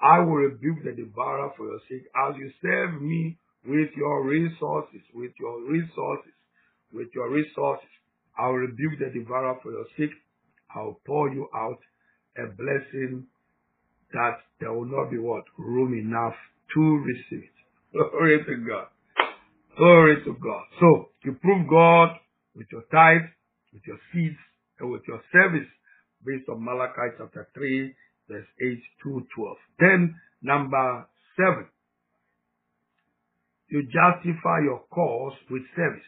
[0.00, 5.00] I will rebuke the devourer for your sake as you serve me with your resources,
[5.14, 6.32] with your resources,
[6.92, 7.88] with your resources.
[8.38, 10.14] I will rebuke the devourer for your sake.
[10.74, 11.78] I will pour you out
[12.38, 13.26] a blessing
[14.12, 15.44] that there will not be what?
[15.58, 16.34] Room enough
[16.74, 17.50] to receive it.
[17.92, 18.86] Glory to God.
[19.76, 20.64] Glory to God.
[20.80, 22.16] So you prove God
[22.54, 23.28] with your tithe,
[23.72, 24.36] with your seeds,
[24.80, 25.68] and with your service
[26.24, 27.94] based on Malachi chapter 3
[28.28, 29.56] verse 8 to 12.
[29.78, 31.66] Then number 7.
[33.72, 36.04] You justify your cause with service.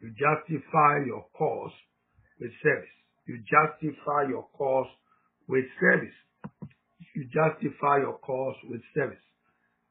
[0.00, 1.72] You justify your cause
[2.40, 2.88] with service.
[3.26, 4.86] You justify your cause
[5.46, 6.16] with service.
[7.14, 9.20] You justify your cause with service.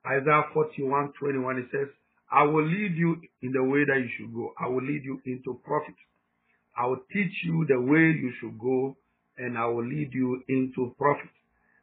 [0.04, 1.94] Isaiah 41, 21, it says,
[2.32, 4.54] I will lead you in the way that you should go.
[4.60, 5.94] I will lead you into profit.
[6.76, 8.98] I will teach you the way you should go
[9.38, 11.30] and I will lead you into profit.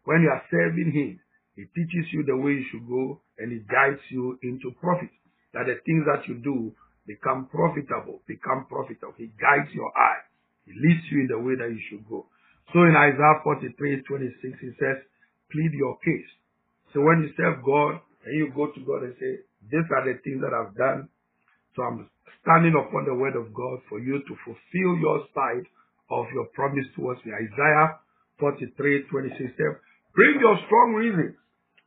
[0.04, 1.20] When you are serving Him,
[1.54, 5.10] He teaches you the way you should go and He guides you into profit.
[5.52, 6.72] That the things that you do
[7.06, 9.12] become profitable, become profitable.
[9.18, 10.24] He guides your eye.
[10.64, 12.26] He leads you in the way that you should go.
[12.72, 15.04] So in Isaiah 43, 26, He says,
[15.52, 16.30] plead your case.
[16.94, 20.16] So when you serve God and you go to God and say, these are the
[20.24, 21.08] things that I've done.
[21.76, 22.08] So I'm
[22.42, 25.66] standing upon the word of God for you to fulfill your side
[26.10, 27.32] of your promise towards me.
[27.32, 28.00] Isaiah
[28.40, 29.74] 43, 26 says,
[30.14, 31.36] Bring your strong reasons.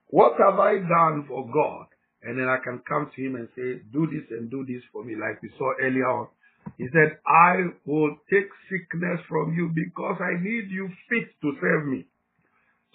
[0.09, 1.87] What have I done for God?
[2.23, 5.03] And then I can come to him and say, do this and do this for
[5.03, 6.27] me, like we saw earlier on.
[6.77, 11.85] He said, I will take sickness from you because I need you fit to serve
[11.85, 12.05] me.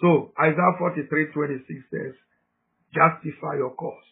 [0.01, 2.15] So Isaiah 43, 26 says,
[2.91, 4.03] justify your cause,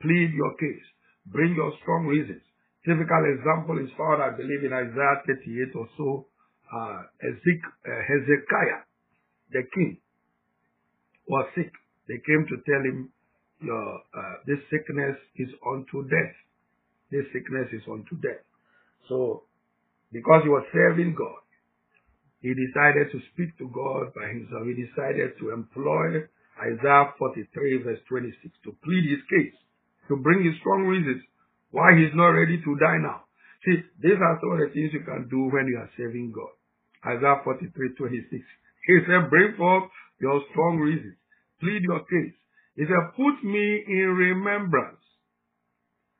[0.00, 0.86] plead your case,
[1.26, 2.40] bring your strong reasons.
[2.86, 6.26] Typical example is found, I believe, in Isaiah 38 or so.
[6.72, 8.82] Uh, uh Hezekiah,
[9.52, 9.98] the king,
[11.28, 11.70] was sick.
[12.12, 13.08] They came to tell him,
[13.64, 16.36] Your, uh, this sickness is unto death.
[17.08, 18.44] This sickness is unto death.
[19.08, 19.48] So,
[20.12, 21.40] because he was serving God,
[22.44, 24.68] he decided to speak to God by himself.
[24.68, 26.28] He decided to employ
[26.60, 29.56] Isaiah 43 verse 26 to plead his case,
[30.12, 31.24] to bring his strong reasons
[31.72, 33.24] why he's not ready to die now.
[33.64, 36.52] See, these are some of the things you can do when you are serving God.
[37.08, 38.44] Isaiah 43, 26.
[38.84, 39.88] He said, bring forth
[40.20, 41.16] your strong reasons.
[41.62, 42.34] Plead your case.
[42.74, 44.98] He said, put me in remembrance.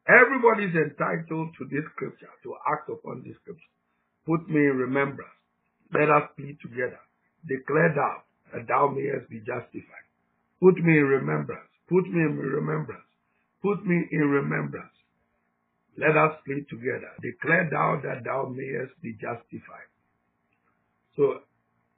[0.07, 3.75] Everybody is entitled to this scripture, to act upon this scripture.
[4.27, 5.35] Put me in remembrance.
[5.93, 7.01] Let us plead together.
[7.47, 8.23] Declare thou
[8.55, 10.07] that thou mayest be justified.
[10.63, 11.71] Put me in remembrance.
[11.89, 13.11] Put me in remembrance.
[13.63, 14.95] Put me in remembrance.
[15.99, 17.11] Let us plead together.
[17.21, 19.91] Declare thou that thou mayest be justified.
[21.17, 21.43] So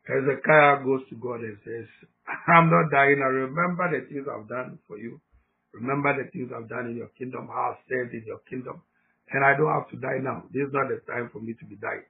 [0.06, 1.88] Hezekiah goes to God and says,
[2.48, 3.20] I'm not dying.
[3.24, 5.20] I remember the things I've done for you.
[5.72, 8.82] Remember the things I've done in your kingdom, how I've served in your kingdom.
[9.32, 10.44] And I don't have to die now.
[10.52, 12.06] This is not the time for me to be dying.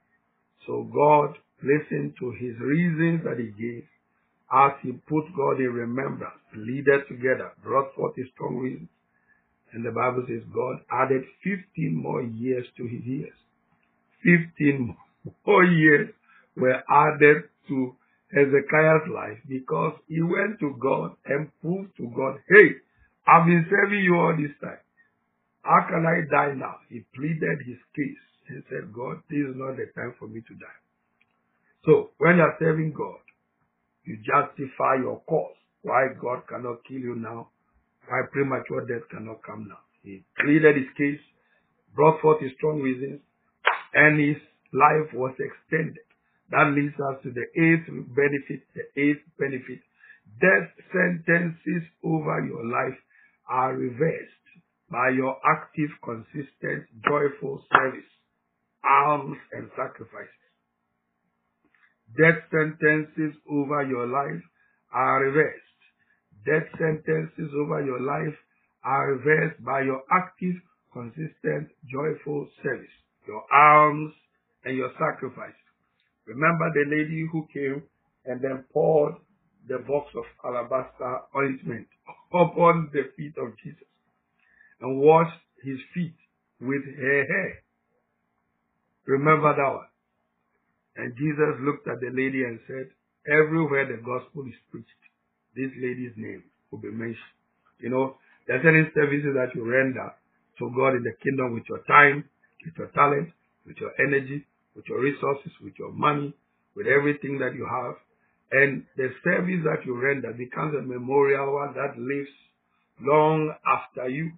[0.67, 3.85] So God listened to his reasons that he gave
[4.53, 8.89] as he put God in remembrance, pleaded together, brought forth his strong reasons.
[9.73, 13.35] And the Bible says God added 15 more years to his years.
[14.23, 14.97] 15
[15.47, 16.11] more years
[16.57, 17.97] were added to
[18.33, 22.81] Hezekiah's life because he went to God and proved to God, hey,
[23.27, 24.83] I've been serving you all this time.
[25.63, 26.77] How can I die now?
[26.89, 30.55] He pleaded his case and said, God, this is not the time for me to
[30.55, 30.81] die.
[31.87, 33.21] So when you're serving God,
[34.05, 35.57] you justify your cause.
[35.83, 37.49] Why God cannot kill you now?
[38.09, 39.81] Why premature death cannot come now?
[40.03, 41.21] He pleaded his case,
[41.95, 43.21] brought forth his strong reasons,
[43.95, 44.37] and his
[44.73, 46.05] life was extended.
[46.51, 48.63] That leads us to the eighth benefit.
[48.75, 49.81] The eighth benefit.
[50.41, 52.99] Death sentences over your life
[53.49, 54.45] are reversed
[54.91, 58.11] by your active, consistent, joyful service,
[58.85, 60.45] alms, and sacrifices.
[62.17, 64.43] Death sentences over your life
[64.93, 65.61] are reversed.
[66.47, 68.37] Death sentences over your life
[68.85, 70.55] are reversed by your active,
[70.93, 72.95] consistent, joyful service,
[73.27, 74.13] your alms,
[74.65, 75.64] and your sacrifice.
[76.27, 77.83] Remember the lady who came
[78.25, 79.15] and then poured
[79.69, 81.87] the box of alabaster ointment
[82.33, 83.89] upon the feet of Jesus
[84.81, 86.15] and washed his feet
[86.61, 87.63] with her hair.
[89.07, 89.89] Remember that one.
[90.97, 92.89] And Jesus looked at the lady and said,
[93.27, 95.03] Everywhere the gospel is preached,
[95.57, 97.35] this lady's name will be mentioned.
[97.81, 98.17] You know,
[98.47, 100.13] there are certain services that you render
[100.59, 102.29] to God in the kingdom with your time,
[102.65, 103.33] with your talent,
[103.67, 104.45] with your energy,
[104.75, 106.35] with your resources, with your money,
[106.75, 107.95] with everything that you have.
[108.53, 112.31] And the service that you render becomes a memorial one that lives
[113.01, 114.33] long after you.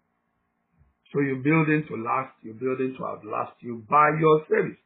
[1.12, 4.78] So you're building to last, you're building to outlast you by your service.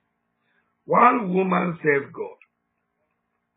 [0.86, 2.38] One woman served God.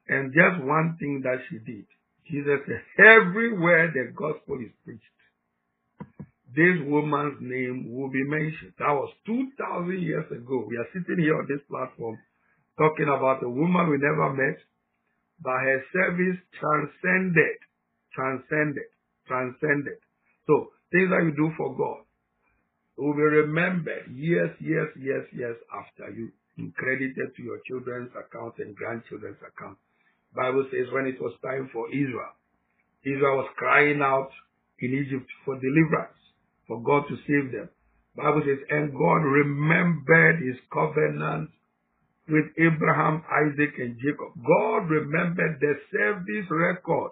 [0.07, 1.85] And just one thing that she did,
[2.29, 5.03] Jesus said, everywhere the gospel is preached,
[6.53, 8.77] this woman's name will be mentioned.
[8.77, 10.65] That was 2,000 years ago.
[10.69, 12.17] We are sitting here on this platform
[12.77, 14.61] talking about a woman we never met,
[15.41, 17.57] but her service transcended,
[18.13, 18.89] transcended,
[19.25, 19.97] transcended.
[20.45, 22.05] So, things that you do for God
[22.97, 26.29] will be remembered years, years, years, years after you
[26.77, 29.77] credited to your children's account and grandchildren's account.
[30.35, 32.37] Bible says when it was time for Israel,
[33.01, 34.29] Israel was crying out
[34.77, 36.22] in Egypt for deliverance
[36.67, 37.69] for God to save them.
[38.15, 41.49] Bible says, and God remembered his covenant
[42.29, 44.31] with Abraham, Isaac, and Jacob.
[44.37, 47.11] God remembered the service record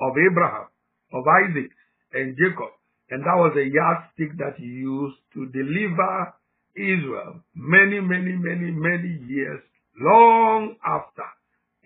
[0.00, 0.68] of Abraham,
[1.12, 1.70] of Isaac,
[2.12, 2.70] and Jacob.
[3.10, 6.34] And that was a yardstick that he used to deliver
[6.76, 9.60] Israel many, many, many, many years
[9.98, 11.24] long after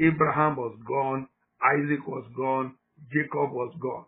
[0.00, 1.28] Abraham was gone,
[1.62, 2.74] Isaac was gone,
[3.12, 4.04] Jacob was gone.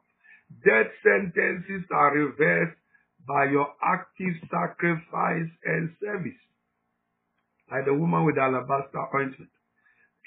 [0.62, 2.78] Death sentences are reversed
[3.26, 6.40] by your active sacrifice and service.
[7.70, 9.50] Like the woman with the alabaster ointment.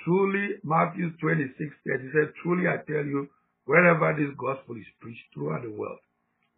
[0.03, 3.29] Truly, Matthew 26, 30 says, Truly I tell you,
[3.65, 5.99] wherever this gospel is preached throughout the world,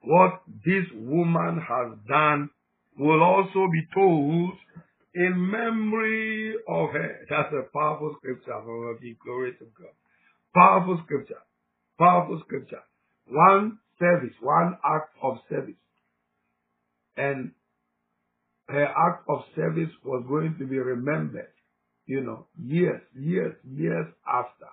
[0.01, 2.49] what this woman has done
[2.97, 4.53] will also be told
[5.15, 7.26] in memory of her.
[7.30, 9.95] That's a powerful scripture from the glory to God.
[10.53, 11.41] Powerful scripture.
[11.97, 12.84] Powerful scripture.
[13.30, 15.75] One service, one act of service.
[17.17, 17.51] And
[18.67, 21.51] her act of service was going to be remembered,
[22.05, 24.67] you know, years, years, years after,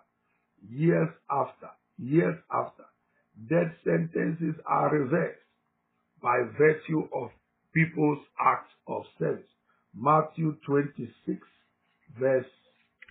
[0.69, 2.85] years after, years after.
[3.49, 5.39] Death sentences are reversed
[6.23, 7.31] by virtue of
[7.75, 9.45] people's acts of service.
[9.95, 11.41] Matthew 26,
[12.19, 12.47] verse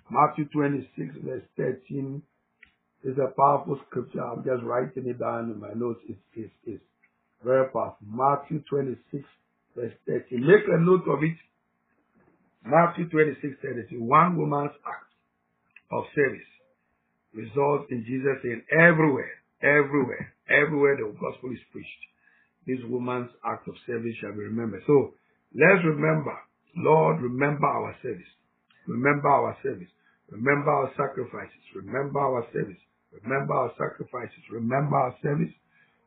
[0.09, 2.21] Matthew 26, verse 13
[3.05, 4.25] is a powerful scripture.
[4.25, 6.01] I'm just writing it down in my notes.
[6.09, 6.83] It's, it's, it's
[7.43, 8.01] very powerful.
[8.01, 9.23] Matthew 26,
[9.75, 10.41] verse 13.
[10.41, 11.37] Make a note of it.
[12.65, 14.01] Matthew 26, 13.
[14.01, 15.13] One woman's act
[15.91, 16.49] of service
[17.35, 22.03] results in Jesus saying, everywhere, everywhere, everywhere the gospel is preached,
[22.65, 24.81] this woman's act of service shall be remembered.
[24.87, 25.13] So
[25.53, 26.33] let's remember,
[26.75, 28.33] Lord, remember our service.
[28.87, 29.93] Remember our service.
[30.31, 31.61] Remember our sacrifices.
[31.75, 32.81] Remember our service.
[33.23, 34.43] Remember our sacrifices.
[34.51, 35.53] Remember our service.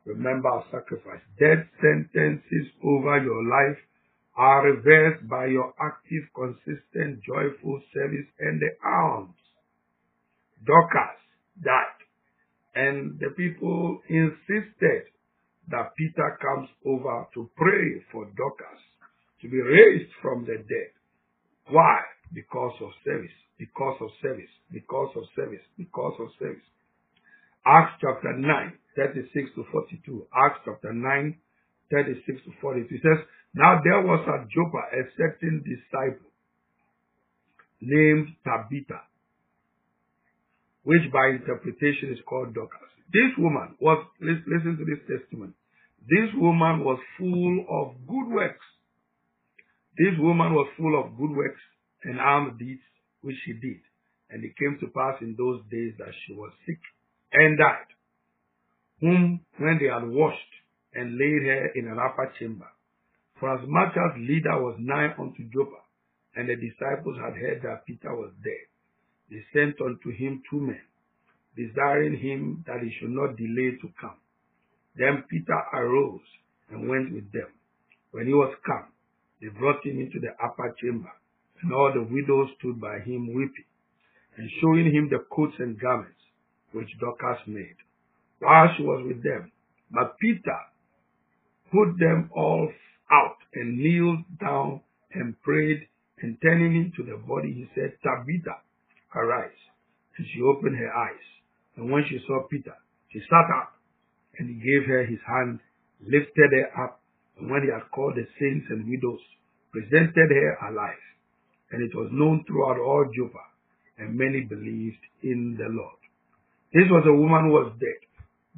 [0.05, 1.21] Remember our sacrifice.
[1.39, 3.77] Death sentences over your life
[4.35, 9.35] are reversed by your active, consistent, joyful service and the alms.
[10.65, 11.19] Dorcas
[11.63, 11.99] died.
[12.75, 15.11] And the people insisted
[15.69, 18.81] that Peter comes over to pray for Dorcas
[19.41, 20.91] to be raised from the dead.
[21.69, 21.99] Why?
[22.33, 23.35] Because of service.
[23.57, 24.49] Because of service.
[24.71, 25.63] Because of service.
[25.77, 26.65] Because of service.
[27.65, 30.27] Acts chapter 9, 36 to 42.
[30.33, 31.37] Acts chapter 9,
[31.91, 32.95] 36 to 42.
[32.95, 36.31] It says, Now there was at Joppa a certain disciple
[37.81, 39.01] named Tabitha,
[40.83, 42.91] which by interpretation is called Dorcas.
[43.11, 45.53] This woman was, listen to this testimony.
[46.07, 48.65] This woman was full of good works.
[49.97, 51.59] This woman was full of good works
[52.03, 52.81] and alms deeds
[53.21, 53.81] which she did.
[54.29, 56.79] And it came to pass in those days that she was sick
[57.31, 57.89] and died,
[59.01, 60.53] whom when they had washed
[60.93, 62.67] and laid her in an upper chamber.
[63.39, 65.81] For as much as Lydda was nigh unto Joppa,
[66.35, 68.67] and the disciples had heard that Peter was dead,
[69.29, 70.81] they sent unto him two men,
[71.55, 74.17] desiring him that he should not delay to come.
[74.95, 76.25] Then Peter arose
[76.69, 77.47] and went with them.
[78.11, 78.87] When he was come,
[79.39, 81.11] they brought him into the upper chamber,
[81.61, 83.69] and all the widows stood by him weeping,
[84.35, 86.19] and showing him the coats and garments
[86.73, 87.75] which Dorcas made
[88.39, 89.51] while she was with them.
[89.91, 90.59] But Peter
[91.71, 92.71] put them all
[93.11, 94.81] out and kneeled down
[95.13, 95.87] and prayed
[96.21, 98.57] and turning into the body, he said, Tabitha,
[99.15, 99.61] arise.
[100.17, 101.27] And she opened her eyes.
[101.77, 102.75] And when she saw Peter,
[103.11, 103.73] she sat up
[104.37, 105.59] and he gave her his hand,
[106.01, 107.01] lifted her up,
[107.39, 109.21] and when he had called the saints and widows,
[109.71, 111.03] presented her alive.
[111.71, 113.45] and it was known throughout all Joppa,
[113.97, 115.98] and many believed in the Lord.
[116.73, 117.97] This was a woman who was dead,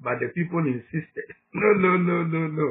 [0.03, 2.69] but the people insisted, no, no, no, no, no.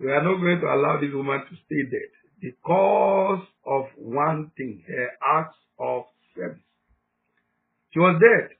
[0.00, 4.82] We are not going to allow this woman to stay dead because of one thing,
[4.86, 5.08] her
[5.40, 6.04] acts of
[6.36, 6.60] service.
[7.92, 8.56] She was dead.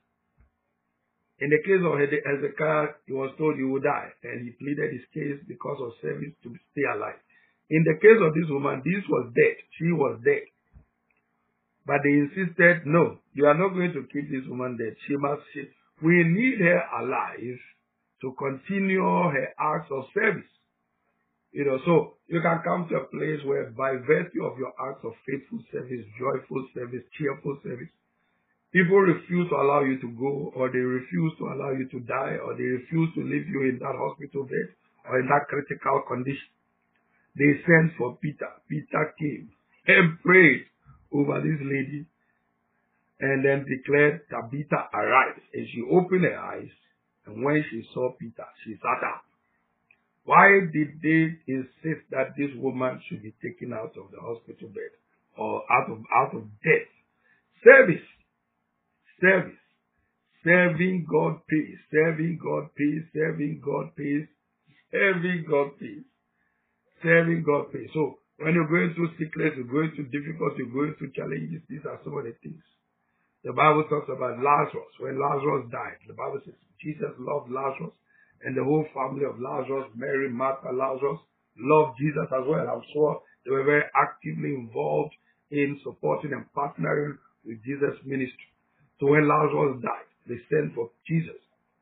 [1.41, 5.05] In the case of Hezekiah, he was told he would die, and he pleaded his
[5.13, 7.17] case because of service to stay alive.
[7.71, 9.57] In the case of this woman, this was dead.
[9.81, 10.45] She was dead.
[11.87, 14.97] But they insisted, no, you are not going to keep this woman dead.
[15.09, 15.65] She must, she,
[16.03, 17.59] we need her alive
[18.23, 20.49] to continue her acts of service.
[21.53, 25.03] You know, so you can come to a place where by virtue of your acts
[25.05, 27.91] of faithful service, joyful service, cheerful service,
[28.73, 32.39] people refuse to allow you to go or they refuse to allow you to die
[32.39, 34.71] or they refuse to leave you in that hospital bed
[35.11, 36.55] or in that critical condition.
[37.35, 38.51] They sent for Peter.
[38.69, 39.51] Peter came
[39.87, 40.67] and prayed
[41.11, 42.07] over this lady
[43.21, 45.41] and then declared Tabitha arise.
[45.53, 46.71] And she opened her eyes
[47.27, 49.25] and when she saw Peter, she sat up.
[50.25, 54.93] Why did they insist that this woman should be taken out of the hospital bed
[55.37, 56.91] or out of out of death?
[57.65, 58.07] Service,
[59.21, 59.63] service,
[60.45, 64.27] serving God pays, serving God pays, serving God pays,
[64.93, 66.05] serving God pays,
[67.03, 67.89] serving God pays.
[67.93, 71.85] So when you're going through sickness, you're going through difficulty, you're going through challenges, these
[71.85, 72.63] are some of the things.
[73.45, 74.93] The Bible talks about Lazarus.
[75.01, 77.97] When Lazarus died, the Bible says Jesus loved Lazarus
[78.45, 81.21] and the whole family of Lazarus, Mary, Martha, Lazarus,
[81.57, 82.69] loved Jesus as well.
[82.69, 85.15] I'm sure they were very actively involved
[85.51, 88.49] in supporting and partnering with Jesus' ministry.
[89.01, 91.41] So when Lazarus died, they sent for Jesus.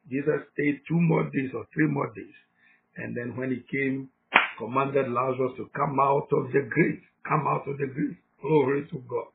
[0.09, 2.39] Jesus stayed two more days or three more days.
[2.97, 4.09] And then when he came,
[4.59, 7.03] commanded Lazarus to come out of the grave.
[7.29, 8.17] Come out of the grave.
[8.41, 9.31] Glory to God.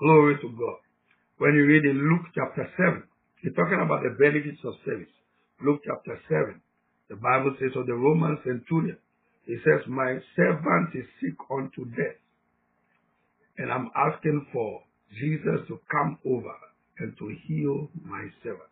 [0.00, 0.83] Glory to God.
[1.38, 3.02] When you read in Luke chapter 7,
[3.42, 5.10] you're talking about the benefits of service.
[5.60, 6.60] Luke chapter 7.
[7.10, 8.98] The Bible says of the Roman centurion,
[9.44, 12.22] he says, My servant is sick unto death.
[13.58, 14.82] And I'm asking for
[15.18, 16.54] Jesus to come over
[16.98, 18.70] and to heal my servant.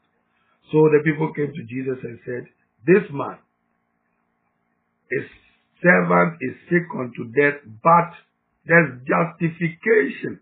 [0.70, 2.46] So the people came to Jesus and said,
[2.86, 3.38] This man,
[5.10, 5.26] his
[5.82, 8.10] servant is sick unto death, but
[8.64, 10.38] there's justification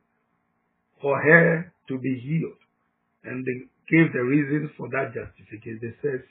[1.00, 2.62] for her to be healed.
[3.26, 5.82] And they gave the reason for that justification.
[5.82, 6.22] They says,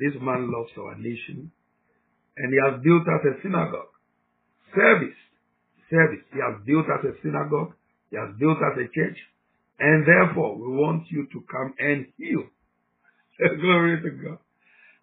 [0.00, 1.52] this man loves our nation
[2.36, 3.92] and he has built us a synagogue.
[4.74, 5.20] Service.
[5.92, 6.24] Service.
[6.32, 7.76] He has built us a synagogue.
[8.08, 9.18] He has built us a church.
[9.78, 12.48] And therefore, we want you to come and heal.
[13.60, 14.38] Glory to God.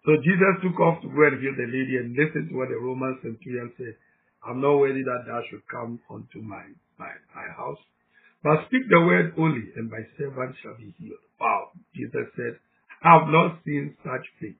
[0.06, 2.80] So Jesus took off to go and heal the lady and listen to what the
[2.80, 3.94] Roman centurion said.
[4.42, 6.64] I'm not worthy that thou should come unto my,
[6.98, 7.78] my, my house.
[8.42, 11.20] But speak the word only, and my servant shall be healed.
[11.38, 11.72] Wow.
[11.94, 12.58] Jesus said,
[13.02, 14.56] I have not seen such faith.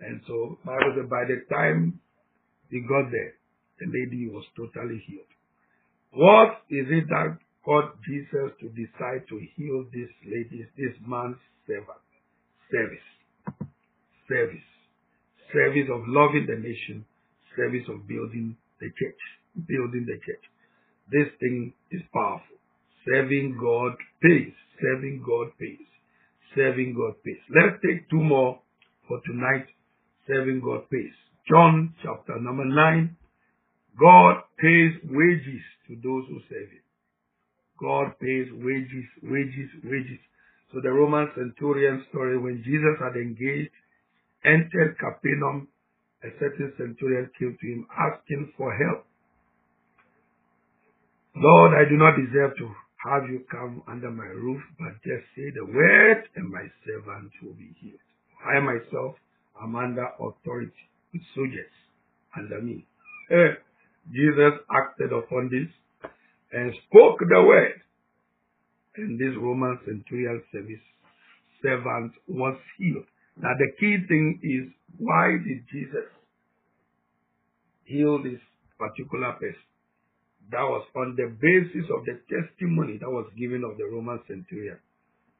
[0.00, 0.76] And so by
[1.28, 2.00] the time
[2.70, 3.34] he got there,
[3.80, 5.32] the lady was totally healed.
[6.12, 12.04] What is it that caused Jesus to decide to heal this lady, this man's servant?
[12.70, 13.08] Service.
[14.28, 14.68] Service.
[15.52, 17.04] Service of loving the nation.
[17.56, 19.22] Service of building the church.
[19.68, 20.44] Building the church.
[21.10, 22.51] This thing is powerful.
[23.06, 24.52] Serving God pays.
[24.80, 25.86] Serving God pays.
[26.54, 27.42] Serving God pays.
[27.50, 28.60] Let's take two more
[29.08, 29.66] for tonight.
[30.26, 31.12] Serving God pays.
[31.48, 33.16] John chapter number 9.
[33.98, 36.82] God pays wages to those who serve Him.
[37.80, 40.20] God pays wages, wages, wages.
[40.72, 43.74] So the Roman centurion story, when Jesus had engaged,
[44.44, 45.68] entered Capernaum,
[46.22, 49.04] a certain centurion came to him asking for help.
[51.34, 52.70] Lord, I do not deserve to
[53.04, 57.54] have you come under my roof, but just say the word and my servant will
[57.54, 57.98] be healed.
[58.46, 59.16] I myself
[59.60, 60.72] am under authority
[61.12, 61.72] with soldiers
[62.36, 62.86] under me.
[64.12, 65.68] Jesus acted upon this
[66.52, 67.80] and spoke the word.
[68.96, 70.84] And this Roman centurion service
[71.62, 73.06] servant was healed.
[73.40, 76.06] Now the key thing is why did Jesus
[77.84, 78.40] heal this
[78.78, 79.71] particular person?
[80.50, 84.78] That was on the basis of the testimony that was given of the Roman centurion.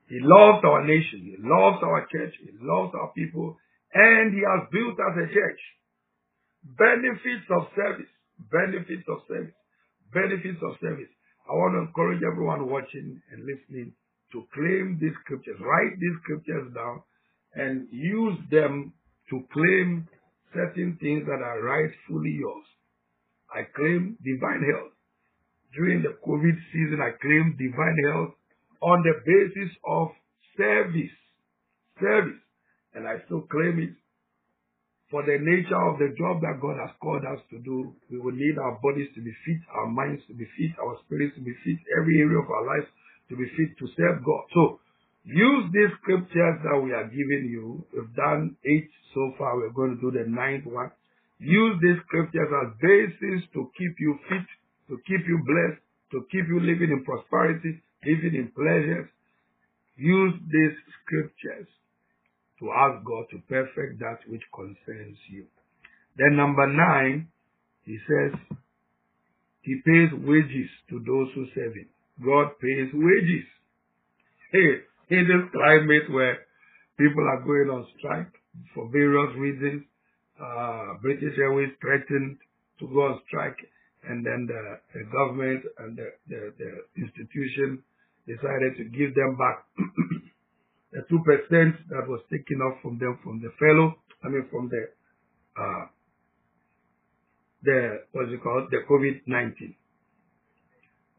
[0.09, 1.25] He loves our nation.
[1.25, 2.35] He loves our church.
[2.41, 3.57] He loves our people.
[3.93, 5.61] And he has built us a church.
[6.65, 8.13] Benefits of service.
[8.51, 9.57] Benefits of service.
[10.13, 11.13] Benefits of service.
[11.49, 13.93] I want to encourage everyone watching and listening
[14.33, 15.59] to claim these scriptures.
[15.61, 17.03] Write these scriptures down
[17.55, 18.93] and use them
[19.31, 20.09] to claim
[20.55, 22.65] certain things that are rightfully yours.
[23.53, 24.92] I claim divine health,
[25.75, 28.35] during the COVID season, I claimed divine health
[28.81, 30.09] on the basis of
[30.57, 31.17] service.
[32.01, 32.41] Service.
[32.95, 33.97] And I still claim it.
[35.13, 38.33] For the nature of the job that God has called us to do, we will
[38.33, 41.53] need our bodies to be fit, our minds to be fit, our spirits to be
[41.65, 42.89] fit, every area of our lives
[43.29, 44.45] to be fit to serve God.
[44.57, 44.81] So,
[45.25, 47.85] use these scriptures that we are giving you.
[47.93, 49.61] We've done eight so far.
[49.61, 50.91] We're going to do the ninth one.
[51.39, 54.49] Use these scriptures as basis to keep you fit,
[54.93, 55.81] to keep you blessed,
[56.13, 59.09] to keep you living in prosperity, living in pleasures.
[59.97, 61.67] Use these scriptures
[62.61, 65.47] to ask God to perfect that which concerns you.
[66.19, 67.29] Then number nine,
[67.85, 68.39] he says,
[69.63, 71.89] he pays wages to those who serve him.
[72.21, 73.49] God pays wages.
[74.53, 76.45] Hey, in this climate where
[76.99, 78.33] people are going on strike
[78.75, 79.85] for various reasons,
[80.37, 82.37] uh, British Airways threatened
[82.81, 83.57] to go on strike,
[84.09, 84.63] and then the,
[84.95, 87.83] the government and the, the, the institution
[88.27, 89.67] decided to give them back
[90.93, 94.83] the 2% that was taken off from them from the fellow, I mean from the,
[95.57, 95.85] uh,
[97.63, 97.79] the,
[98.13, 99.75] what's it called, the COVID-19.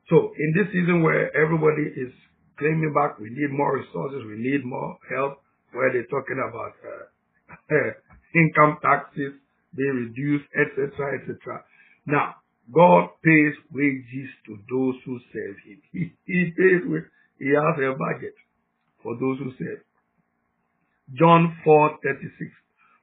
[0.10, 2.12] So in this season where everybody is
[2.60, 7.92] claiming back, we need more resources, we need more help, where they're talking about uh,
[8.36, 9.34] income taxes
[9.76, 11.66] being reduced, etc., etc.
[12.06, 15.82] Now, God pays wages to those who serve Him.
[15.92, 17.04] He, he pays with,
[17.40, 18.36] He has a budget
[19.02, 19.84] for those who serve.
[21.14, 22.52] John 4 36.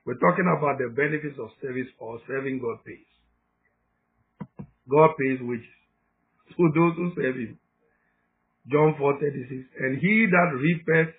[0.06, 3.10] We're talking about the benefits of service or serving God pays.
[4.88, 5.76] God pays wages
[6.56, 7.58] to those who serve Him.
[8.68, 9.68] John 4 36.
[9.80, 11.14] And he that reapeth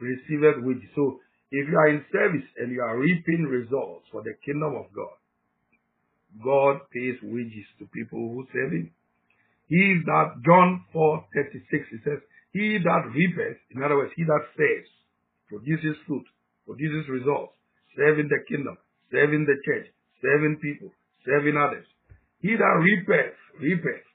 [0.00, 0.88] receiveth wages.
[0.94, 1.20] So
[1.50, 5.19] if you are in service and you are reaping results for the kingdom of God,
[6.38, 8.90] God pays wages to people who serve Him.
[9.66, 12.20] He that, John 4 36, it says,
[12.52, 14.90] he that reapeth, in other words, he that saves,
[15.48, 16.26] produces fruit,
[16.66, 17.54] produces results,
[17.96, 18.76] serving the kingdom,
[19.10, 19.86] serving the church,
[20.20, 20.90] serving people,
[21.24, 21.86] serving others.
[22.42, 24.06] He that reapeth, reapeth,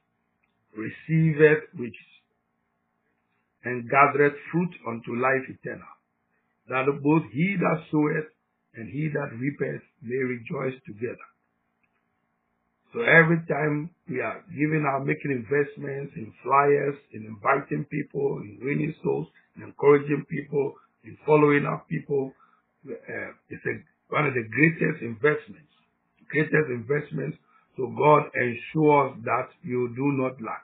[0.76, 2.11] receiveth riches,
[3.63, 5.95] and gathereth fruit unto life eternal,
[6.68, 8.28] that both he that soweth
[8.76, 11.24] and he that reapeth may rejoice together.
[12.96, 18.56] So every time we are giving our making investments in flyers, in inviting people, in
[18.64, 19.28] winning souls,
[19.58, 22.32] in encouraging people, in following up people,
[22.88, 23.76] uh, it's a,
[24.16, 25.76] one of the greatest investments,
[26.32, 27.36] greatest investments.
[27.76, 30.64] So God ensures that you do not lack.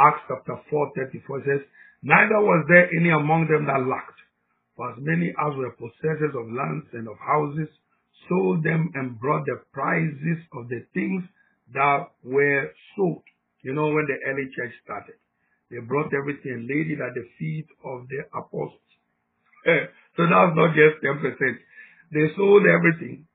[0.00, 1.60] Acts chapter 4, 34 says,
[2.00, 4.16] Neither was there any among them that lacked.
[4.80, 7.68] For as many as were possessors of lands and of houses
[8.32, 11.20] sold them and brought the prices of the things
[11.74, 13.22] that were sold.
[13.62, 15.16] You know, when the early church started,
[15.70, 18.90] they brought everything laid it at the feet of the apostles.
[20.16, 21.22] so that's not just 10%.
[22.12, 23.26] They sold everything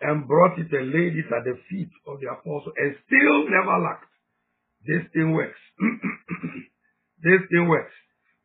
[0.00, 3.78] and brought it and laid it at the feet of the apostles and still never
[3.78, 4.10] lacked.
[4.86, 5.60] This thing works.
[7.22, 7.94] this thing works.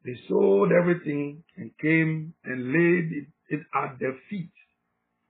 [0.05, 4.51] They sold everything and came and laid it, it at the feet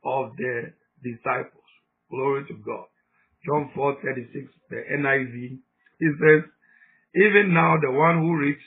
[0.03, 1.63] of the disciples.
[2.11, 2.86] Glory to God.
[3.45, 5.59] John 4:36, the NIV,
[5.99, 6.51] it says,
[7.15, 8.63] Even now the one who reaps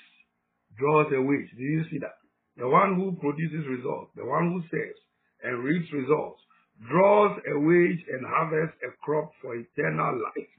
[0.79, 1.51] draws a wage.
[1.57, 2.17] Do you see that?
[2.57, 5.01] The one who produces results, the one who saves
[5.43, 6.41] and reaps results,
[6.89, 10.55] draws a wage and harvests a crop for eternal life.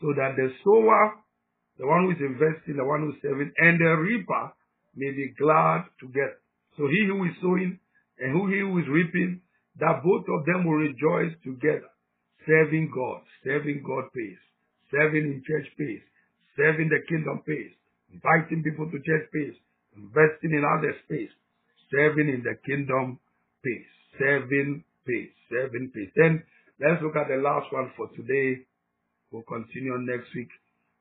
[0.00, 1.14] So that the sower,
[1.78, 4.52] the one who is investing, the one who is serving, and the reaper
[4.94, 6.38] may be glad together.
[6.76, 7.78] So he who is sowing
[8.18, 9.40] and who he who is reaping,
[9.78, 11.90] that both of them will rejoice together.
[12.46, 14.38] Serving God, serving God pays.
[14.90, 16.00] Serving in church pays.
[16.56, 17.72] Serving the kingdom pays.
[18.12, 19.54] Inviting people to church pays.
[19.96, 21.30] Investing in other space.
[21.90, 23.18] Serving in the kingdom
[23.64, 23.88] pays.
[24.18, 25.30] Serving pays.
[25.50, 26.08] Serving pays.
[26.16, 26.42] Then
[26.80, 28.64] let's look at the last one for today.
[29.30, 30.48] We'll continue next week.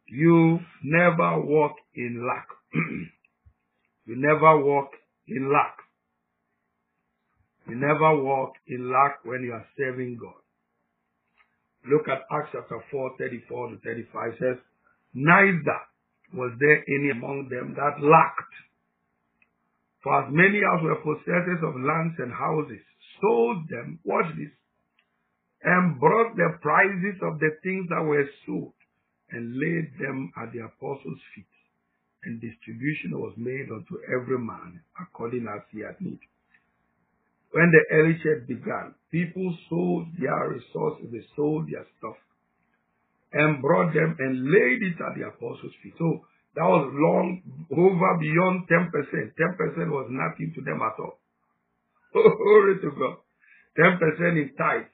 [0.09, 2.47] You never walk in lack.
[4.05, 4.91] you never walk
[5.27, 5.77] in lack.
[7.67, 10.39] You never walk in lack when you are serving God.
[11.89, 14.57] Look at Acts chapter 4, 34 to 35 says,
[15.13, 15.79] Neither
[16.33, 18.55] was there any among them that lacked.
[20.03, 22.83] For as many as were possessors of lands and houses
[23.21, 24.51] sold them, watch this,
[25.63, 28.73] and brought the prices of the things that were sold
[29.31, 31.47] and laid them at the apostles' feet.
[32.23, 36.19] And distribution was made unto every man according as he had need.
[37.51, 42.15] When the early church began, people sold their resources, they sold their stuff.
[43.33, 45.93] and brought them and laid it at the apostles' feet.
[45.99, 46.23] So
[46.55, 48.89] that was long, over beyond 10%.
[48.89, 51.19] 10% was nothing to them at all.
[52.13, 53.17] Glory to God.
[53.77, 54.89] 10% in tithe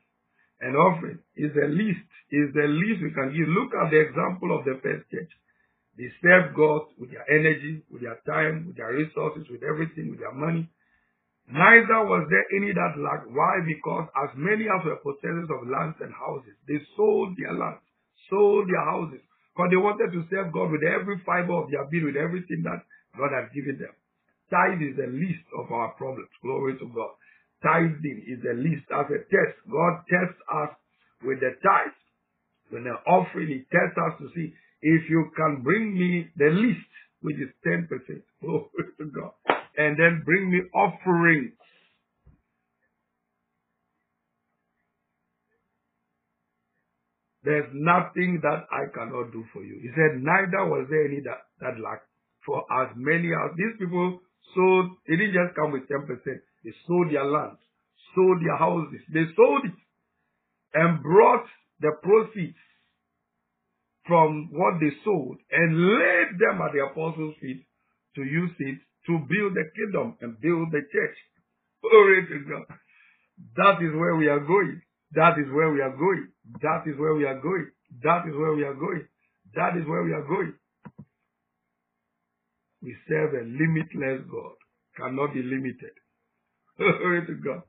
[0.61, 3.47] and offering is the least, is the least we can give.
[3.47, 5.31] Look at the example of the first church.
[5.97, 10.19] They served God with their energy, with their time, with their resources, with everything, with
[10.19, 10.67] their money.
[11.51, 13.27] Neither was there any that lacked.
[13.27, 13.59] Why?
[13.67, 17.83] Because as many as were possessors of lands and houses, they sold their lands,
[18.31, 19.19] sold their houses,
[19.51, 22.81] because they wanted to serve God with every fiber of their being, with everything that
[23.19, 23.91] God had given them.
[24.49, 26.31] Tithe is the least of our problems.
[26.41, 27.11] Glory to God.
[27.61, 29.55] Tithing is the least as a test.
[29.67, 30.71] God tests us
[31.23, 31.97] with the tithe.
[32.71, 36.87] When an offering, He tests us to see if you can bring me the least,
[37.21, 37.87] which is 10%.
[38.43, 39.31] Glory to God.
[39.77, 41.53] And then bring me offerings.
[47.43, 49.79] There's nothing that I cannot do for you.
[49.81, 52.07] He said, neither was there any that, that lacked.
[52.45, 54.19] For as many as these people
[54.55, 56.07] sold, they didn't just come with 10%.
[56.63, 57.57] They sold their land,
[58.15, 58.99] sold their houses.
[59.11, 59.79] They sold it
[60.73, 61.45] and brought
[61.79, 62.59] the proceeds
[64.07, 67.65] from what they sold and laid them at the apostles' feet
[68.15, 71.17] to use it to build the kingdom and build the church.
[71.81, 72.77] Glory to God.
[73.57, 74.81] That is where we are going.
[75.13, 76.27] That is where we are going.
[76.61, 77.67] That is where we are going.
[78.01, 79.07] That is where we are going.
[79.55, 80.53] That is where we are going.
[82.81, 84.55] We serve a limitless God.
[84.97, 85.95] Cannot be limited.
[86.77, 87.63] Glory to God.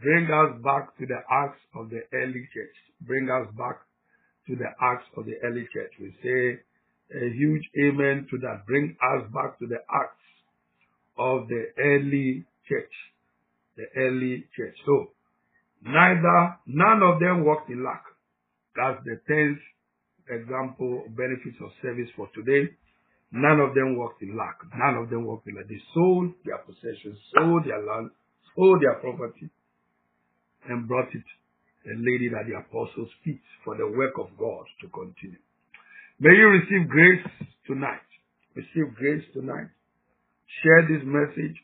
[0.00, 2.76] Bring us back to the acts of the early church.
[3.02, 3.80] Bring us back
[4.48, 5.92] to the acts of the early church.
[6.00, 6.60] We say
[7.14, 8.66] a huge amen to that.
[8.66, 10.22] Bring us back to the acts
[11.18, 12.92] of the early church.
[13.76, 14.76] The early church.
[14.86, 15.10] So,
[15.84, 18.04] neither, none of them walked in lack.
[18.76, 19.58] That's the tenth
[20.28, 22.72] example benefits of service for today.
[23.32, 24.60] None of them walked in lack.
[24.76, 25.68] None of them walked in lack.
[25.68, 28.10] They sold their possessions, sold their land,
[28.56, 29.48] sold their property,
[30.68, 31.24] and brought it
[31.84, 35.40] and laid it at the apostles' feet for the work of God to continue.
[36.22, 37.26] May you receive grace
[37.66, 38.06] tonight.
[38.54, 39.66] Receive grace tonight.
[40.62, 41.58] Share this message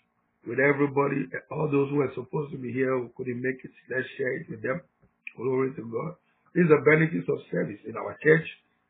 [0.50, 3.70] with everybody, all those who are supposed to be here who couldn't make it.
[3.86, 4.82] Let's share it with them.
[5.38, 6.18] Glory to God.
[6.59, 8.42] These are benefits of service in our church,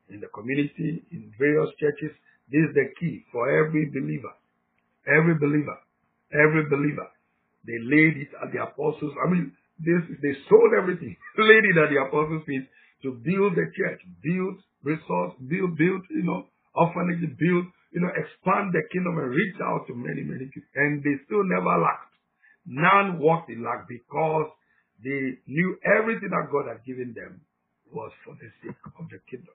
[0.08, 2.16] in the community, in various churches.
[2.48, 4.32] This is the key for every believer.
[5.04, 5.76] Every believer.
[6.32, 7.12] Every believer.
[7.68, 9.12] They laid it at the apostles.
[9.20, 12.64] I mean, this, they sold everything, laid it at the apostles' feet
[13.04, 18.72] to build the church, build resource, build, build, you know, orphanage, build, you know, expand
[18.72, 20.70] the kingdom and reach out to many, many people.
[20.76, 22.14] And they still never lacked.
[22.66, 24.52] None walked in lack because
[25.02, 27.40] they knew everything that God had given them
[27.92, 29.54] was for the sake of the kingdom.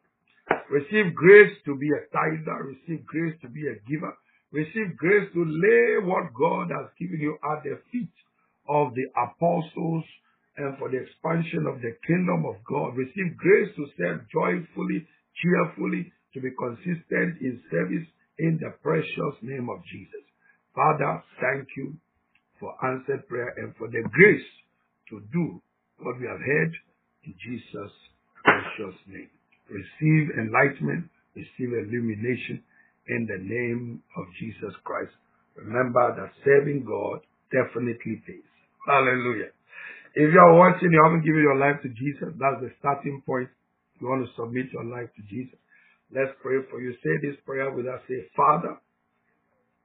[0.70, 2.74] Receive grace to be a tither.
[2.74, 4.12] Receive grace to be a giver.
[4.52, 8.14] Receive grace to lay what God has given you at the feet
[8.68, 10.04] of the apostles
[10.58, 12.96] and for the expansion of the kingdom of God.
[12.96, 15.08] Receive grace to serve joyfully,
[15.42, 18.08] cheerfully, to be consistent in service
[18.40, 20.26] in the precious name of Jesus.
[20.76, 21.94] Father, thank you
[22.60, 24.50] for answered prayer and for the grace
[25.10, 25.62] to do
[26.00, 26.74] what we have heard
[27.26, 27.94] in Jesus'
[28.44, 29.30] precious name.
[29.70, 32.62] Receive enlightenment, receive illumination
[33.08, 35.12] in the name of Jesus Christ.
[35.56, 38.50] Remember that serving God definitely pays.
[38.88, 39.54] Hallelujah.
[40.14, 43.50] If you are watching, you haven't given your life to Jesus, that's the starting point.
[44.00, 45.58] You want to submit your life to Jesus.
[46.14, 46.94] Let's pray for you.
[47.02, 48.00] Say this prayer with us.
[48.08, 48.78] Say, Father,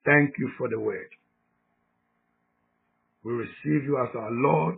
[0.05, 1.09] thank you for the word.
[3.25, 4.77] We receive you as our Lord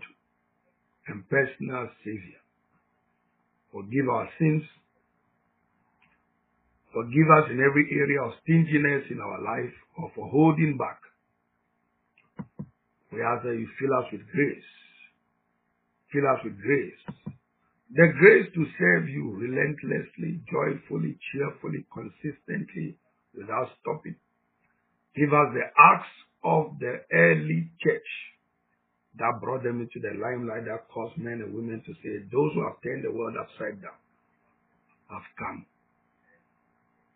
[1.08, 2.38] and personal Savior.
[3.72, 4.62] Forgive our sins.
[6.92, 10.98] Forgive us in every area of stinginess in our life or for holding back.
[13.12, 14.70] We ask that you fill us with grace.
[16.12, 17.02] Fill us with grace.
[17.92, 22.96] The grace to serve you relentlessly, joyfully, cheerfully, consistently,
[23.34, 24.16] without stopping.
[25.16, 28.10] Give us the acts of the early church
[29.18, 32.62] that brought them into the limelight that caused men and women to say, those who
[32.62, 33.98] have turned the world upside down
[35.10, 35.66] have come.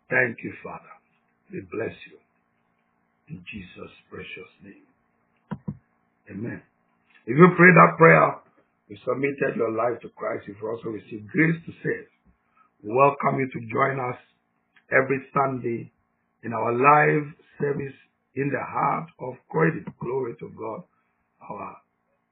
[0.09, 0.91] Thank you, Father.
[1.51, 2.19] We bless you.
[3.29, 4.85] In Jesus' precious name.
[6.29, 6.61] Amen.
[7.25, 8.35] If you pray that prayer,
[8.87, 12.07] you submitted your life to Christ, you've also received grace to save.
[12.83, 14.19] We welcome you to join us
[14.91, 15.91] every Sunday
[16.43, 17.95] in our live service
[18.35, 19.85] in the heart of Croydon.
[19.99, 20.83] Glory to God.
[21.49, 21.77] Our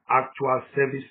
[0.10, 1.10] actual service,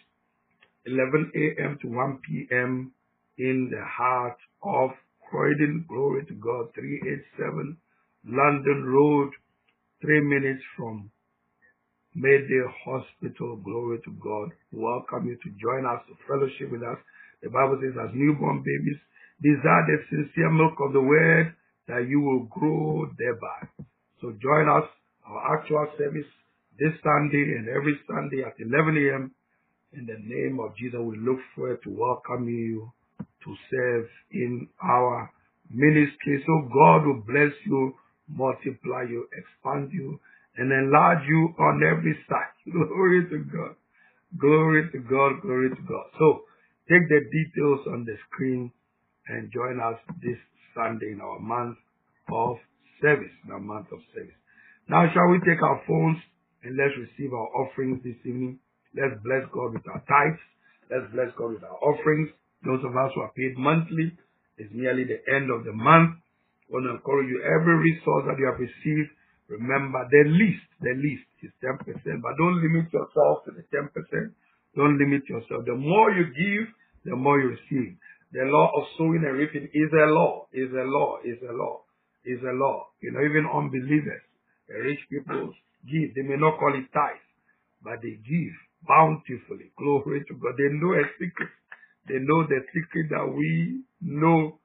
[0.87, 1.79] 11 a.m.
[1.83, 2.93] to 1 p.m.
[3.39, 4.91] in the heart of
[5.29, 5.87] Croydon.
[5.89, 6.69] Glory to God.
[6.75, 7.77] 387
[8.25, 9.31] London Road,
[10.01, 11.11] three minutes from
[12.15, 13.57] Mayday Hospital.
[13.65, 14.51] Glory to God.
[14.73, 16.99] Welcome you to join us, to fellowship with us.
[17.43, 19.01] The Bible says, as newborn babies,
[19.43, 21.55] desire the sincere milk of the word
[21.89, 23.87] that you will grow thereby.
[24.21, 24.89] So join us,
[25.27, 26.29] our actual service
[26.79, 29.33] this Sunday and every Sunday at 11 a.m.
[29.93, 35.31] In the name of Jesus, we look forward to welcome you to serve in our
[35.71, 36.43] ministry.
[36.47, 37.95] So God will bless you,
[38.29, 40.21] multiply you, expand you,
[40.57, 42.55] and enlarge you on every side.
[42.73, 43.75] Glory to God.
[44.39, 45.41] Glory to God.
[45.43, 46.07] Glory to God.
[46.19, 46.45] So
[46.89, 48.73] take the details on the screen
[49.29, 50.39] and join us this
[50.75, 51.77] Sunday in our month
[52.33, 52.57] of
[53.01, 54.37] service, in our month of service.
[54.89, 56.19] Now shall we take our phones
[56.65, 58.59] and let's receive our offerings this evening.
[58.95, 60.43] Let's bless God with our tithes.
[60.91, 62.29] Let's bless God with our offerings.
[62.65, 64.13] Those of us who are paid monthly,
[64.59, 66.21] it's nearly the end of the month.
[66.69, 69.11] I want to encourage you, every resource that you have received,
[69.53, 71.85] remember the least, the least is 10%,
[72.25, 73.93] but don't limit yourself to the 10%.
[74.77, 75.65] Don't limit yourself.
[75.67, 76.67] The more you give,
[77.05, 77.97] the more you receive.
[78.33, 81.85] The law of sowing and reaping is a law, is a law, is a law,
[82.25, 82.89] is a law.
[83.03, 84.25] You know, even unbelievers,
[84.69, 85.53] the rich people
[85.85, 86.15] give.
[86.17, 87.21] They may not call it tithe,
[87.85, 88.57] but they give
[88.89, 89.77] bountifully.
[89.77, 90.57] Glory to God.
[90.57, 91.53] They know a secret.
[92.09, 94.59] They know the secret that we know.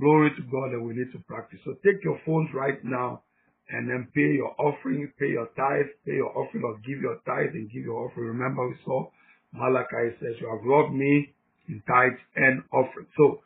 [0.00, 1.58] Glory to God that we need to practice.
[1.64, 3.22] So take your phones right now
[3.70, 7.52] and then pay your offering, pay your tithe, pay your offering or give your tithe
[7.52, 8.28] and give your offering.
[8.28, 9.10] Remember we saw
[9.52, 11.32] Malachi says, you have robbed me
[11.68, 13.06] in tithes and offering.
[13.16, 13.40] So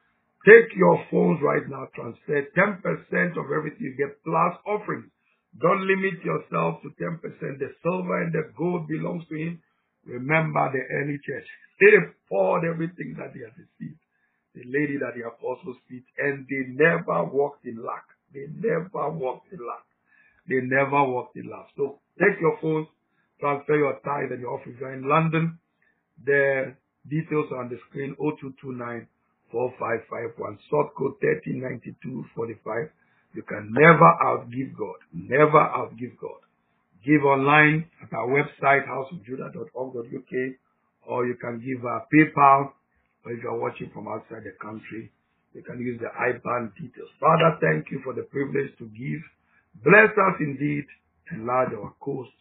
[0.46, 5.10] take your phones right now, transfer 10% of everything you get plus offerings.
[5.60, 7.20] Don't limit yourself to 10%.
[7.58, 9.60] The silver and the gold belongs to him.
[10.06, 11.46] Remember the early church.
[11.78, 11.92] They
[12.28, 14.00] poured everything that they had received.
[14.54, 18.04] The lady that the apostles feet, and they never walked in lack.
[18.34, 19.84] They never walked in lack.
[20.48, 21.68] They never walked in lack.
[21.76, 22.88] So take your phones,
[23.40, 24.76] transfer your tithe and your offering.
[24.80, 25.58] You're in London.
[26.24, 26.74] The
[27.08, 29.08] details are on the screen 0229
[29.52, 32.90] 4551, sort code 139245.
[33.34, 34.98] You can never outgive God.
[35.12, 36.40] Never outgive God.
[37.04, 40.34] Give online at our website, houseofjudah.org.uk,
[41.08, 42.72] or you can give a PayPal,
[43.24, 45.10] or if you are watching from outside the country,
[45.54, 47.10] you can use the IBAN details.
[47.20, 49.20] Father, thank you for the privilege to give.
[49.80, 50.84] Bless us indeed,
[51.32, 52.36] enlarge our coast,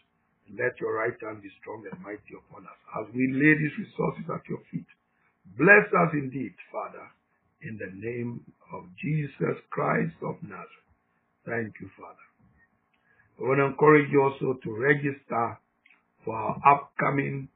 [0.48, 3.76] and let your right hand be strong and mighty upon us as we lay these
[3.80, 4.88] resources at your feet.
[5.58, 7.08] Bless us indeed, Father,
[7.64, 8.42] in the name
[8.74, 10.92] of Jesus Christ of Nazareth.
[11.46, 12.28] Thank you, Father.
[13.40, 15.58] I want to encourage you also to register
[16.24, 17.50] for our upcoming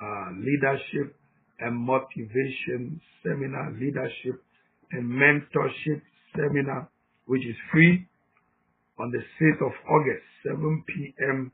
[0.00, 1.16] uh, leadership
[1.58, 4.42] and motivation seminar, leadership
[4.92, 6.02] and mentorship
[6.36, 6.88] seminar,
[7.26, 8.06] which is free
[9.02, 11.50] on the 6th of August, 7 p.m.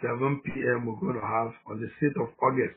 [0.00, 0.86] 7 p.m.
[0.88, 2.74] We're going to have on the 6th of August,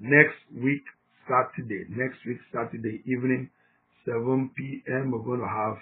[0.00, 0.82] next week,
[1.28, 3.50] Saturday, next week, Saturday evening,
[4.08, 5.12] 7 p.m.
[5.12, 5.76] We're going to have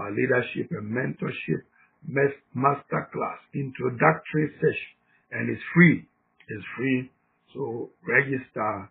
[0.00, 1.62] our leadership and mentorship
[2.08, 4.92] master class introductory session
[5.32, 6.06] and it's free.
[6.48, 7.10] It's free.
[7.54, 8.90] So register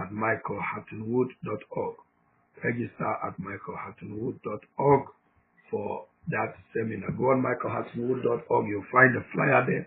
[0.00, 1.96] at michaelhuttonwood.org.
[2.64, 5.02] Register at michaelhuttonwood.org
[5.70, 7.10] for that seminar.
[7.12, 8.68] Go on michaelhuttonwood.org.
[8.68, 9.86] You'll find the flyer there.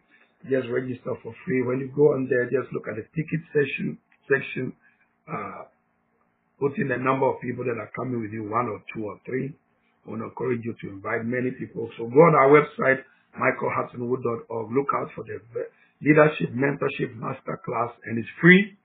[0.50, 1.64] Just register for free.
[1.64, 3.98] When you go on there, just look at the ticket section
[4.32, 4.74] section.
[5.28, 5.68] Uh,
[6.60, 9.20] put in the number of people that are coming with you, one or two or
[9.26, 9.54] three
[10.06, 11.90] I want to encourage you to invite many people.
[11.98, 13.04] So go on our website,
[13.38, 14.72] michaelhuttonwood.org.
[14.72, 15.38] Look out for the
[16.02, 18.78] leadership mentorship masterclass and it's free.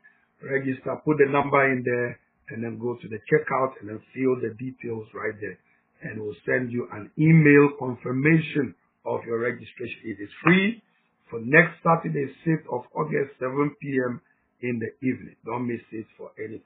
[0.42, 4.36] Register, put the number in there and then go to the checkout and then fill
[4.42, 5.56] the details right there.
[6.02, 8.74] And we'll send you an email confirmation
[9.06, 10.00] of your registration.
[10.04, 10.82] It is free
[11.30, 14.20] for next Saturday, 6th of August, 7 p.m.
[14.62, 15.36] in the evening.
[15.44, 16.62] Don't miss it for anything.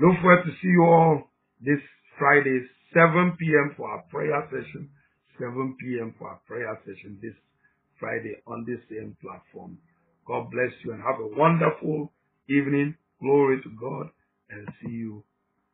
[0.00, 1.80] Look forward to see you all this
[2.18, 3.74] Friday, 7 p.m.
[3.76, 4.90] for our prayer session.
[5.38, 6.14] 7 p.m.
[6.18, 7.34] for our prayer session this
[7.98, 9.78] Friday on this same platform.
[10.26, 12.12] God bless you and have a wonderful
[12.48, 12.94] evening.
[13.20, 14.10] Glory to God
[14.50, 15.22] and see you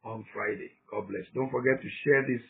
[0.04, 0.70] on Friday.
[0.90, 1.24] God bless.
[1.34, 2.42] Don't forget to share this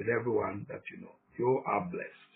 [0.00, 1.12] with everyone that you know.
[1.38, 2.29] You are blessed.